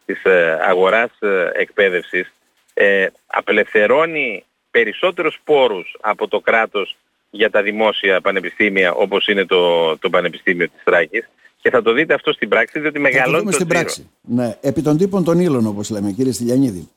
της 0.07 0.25
ε, 0.25 0.59
αγοράς 0.63 1.11
ε, 1.21 1.51
εκπαίδευσης 1.53 2.33
ε, 2.75 3.07
απελευθερώνει 3.27 4.45
περισσότερους 4.71 5.41
πόρους 5.45 5.97
από 6.01 6.29
το 6.29 6.41
κράτος 6.41 6.97
για 7.31 7.51
τα 7.51 7.63
δημόσια 7.63 8.21
πανεπιστήμια 8.21 8.93
όπως 8.93 9.27
είναι 9.27 9.45
το, 9.45 9.97
το 9.99 10.11
Πανεπιστήμιο 10.11 10.69
της 10.69 10.83
Τράκης 10.85 11.29
και 11.69 11.77
θα 11.77 11.83
το 11.83 11.93
δείτε 11.93 12.15
αυτό 12.15 12.33
στην 12.33 12.49
πράξη, 12.49 12.81
διότι 12.81 12.99
μεγαλώνει 12.99 13.45
το, 13.45 13.53
στην 13.53 13.67
πράξη. 13.67 14.11
Ναι, 14.21 14.57
επί 14.61 14.83
των 14.83 14.97
τύπων 14.97 15.25
των 15.25 15.41
ύλων, 15.41 15.67
όπως 15.67 15.91
λέμε, 15.91 16.11
κύριε 16.11 16.33
Στυλιανίδη. 16.33 16.89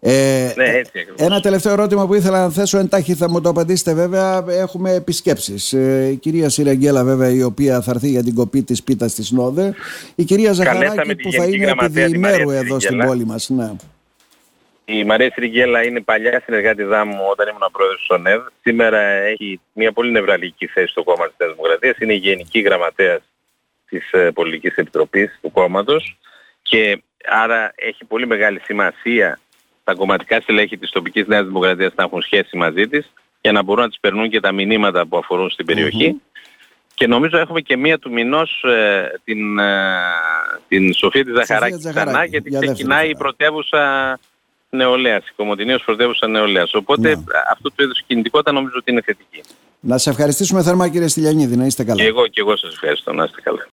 Ε, 0.00 0.52
ναι, 0.56 0.64
έτσι 0.64 1.06
Ένα 1.16 1.40
τελευταίο 1.40 1.72
ερώτημα 1.72 2.06
που 2.06 2.14
ήθελα 2.14 2.42
να 2.42 2.50
θέσω 2.50 2.78
εντάχει 2.78 3.14
θα 3.14 3.30
μου 3.30 3.40
το 3.40 3.48
απαντήσετε 3.48 3.94
βέβαια 3.94 4.44
έχουμε 4.48 4.92
επισκέψεις 4.92 5.72
ε, 5.72 6.08
η 6.12 6.16
κυρία 6.16 6.48
Σιραγγέλα 6.48 7.04
βέβαια 7.04 7.30
η 7.30 7.42
οποία 7.42 7.80
θα 7.80 7.90
έρθει 7.90 8.08
για 8.08 8.22
την 8.22 8.34
κοπή 8.34 8.62
της 8.62 8.82
πίτας 8.82 9.14
της 9.14 9.30
Νόδε 9.30 9.74
η 10.14 10.24
κυρία 10.24 10.52
Ζαχαράκη 10.52 11.16
που 11.16 11.32
θα 11.32 11.44
είναι 11.44 11.74
επιδιημέρου 11.80 12.50
εδώ 12.50 12.80
στην 12.80 12.98
πόλη 12.98 13.24
μας 13.24 13.48
ναι. 13.48 13.70
Η 14.84 15.04
Μαρία 15.04 15.30
Σιριγγέλα 15.32 15.84
είναι 15.84 16.00
παλιά 16.00 16.42
συνεργάτη 16.44 16.82
μου 16.82 17.24
όταν 17.30 17.48
ήμουν 17.48 17.68
πρόεδρος 17.72 17.98
του 17.98 18.04
ΣΟΝΕΔ. 18.04 18.40
Σήμερα 18.62 19.00
έχει 19.00 19.60
μια 19.72 19.92
πολύ 19.92 20.10
νευραλική 20.10 20.66
θέση 20.66 20.86
στο 20.86 21.02
κόμμα 21.02 21.26
της 21.26 21.48
Δημοκρατίας. 21.50 21.96
Είναι 21.98 22.12
η 22.12 22.16
Γενική 22.16 22.60
Γραμματέας 22.60 23.22
της 23.88 24.12
ε, 24.12 24.30
Πολιτικής 24.30 24.74
Επιτροπής 24.74 25.38
του 25.42 25.50
κόμματος 25.50 26.18
και 26.62 27.02
άρα 27.24 27.72
έχει 27.74 28.04
πολύ 28.04 28.26
μεγάλη 28.26 28.60
σημασία 28.60 29.38
τα 29.84 29.94
κομματικά 29.94 30.40
στελέχη 30.40 30.78
της 30.78 30.90
τοπικής 30.90 31.26
Νέας 31.26 31.44
Δημοκρατίας 31.44 31.92
να 31.96 32.04
έχουν 32.04 32.22
σχέση 32.22 32.56
μαζί 32.56 32.88
της 32.88 33.12
για 33.40 33.52
να 33.52 33.62
μπορούν 33.62 33.82
να 33.82 33.88
τις 33.88 33.98
περνούν 34.00 34.30
και 34.30 34.40
τα 34.40 34.52
μηνύματα 34.52 35.06
που 35.06 35.16
αφορούν 35.16 35.50
στην 35.50 35.66
περιοχη 35.66 36.20
Και 36.94 37.06
νομίζω 37.06 37.38
έχουμε 37.38 37.60
και 37.60 37.76
μία 37.76 37.98
του 37.98 38.12
μηνός 38.12 38.62
ε, 38.62 39.20
την, 39.24 39.58
ε, 39.58 39.92
την 40.68 40.94
Σοφία 40.94 41.24
της 41.24 41.34
Ζαχαράκη 41.34 41.88
ξανά 41.88 42.24
γιατί 42.24 42.50
ξεκινάει 42.58 43.08
η 43.08 43.16
πρωτεύουσα 43.16 44.18
νεολαίας, 44.70 45.28
η 45.28 45.32
Κομωτινής 45.36 45.82
πρωτεύουσα 45.84 46.28
νεολαίας. 46.28 46.74
Οπότε 46.74 47.08
ναι. 47.08 47.22
αυτό 47.50 47.68
το 47.74 47.82
είδους 47.82 48.02
κινητικότητα 48.06 48.52
νομίζω 48.52 48.74
ότι 48.76 48.90
είναι 48.90 49.02
θετική. 49.02 49.40
Να 49.80 49.98
σε 49.98 50.10
ευχαριστήσουμε 50.10 50.62
θερμά 50.62 50.88
κύριε 50.88 51.08
Στυλιανίδη, 51.08 51.56
να 51.56 51.66
είστε 51.66 51.84
καλά. 51.84 52.02
Και 52.02 52.08
εγώ 52.08 52.26
και 52.26 52.40
εγώ 52.40 52.56
σας 52.56 52.72
ευχαριστώ, 52.72 53.12
να 53.12 53.24
είστε 53.24 53.40
καλά. 53.40 53.62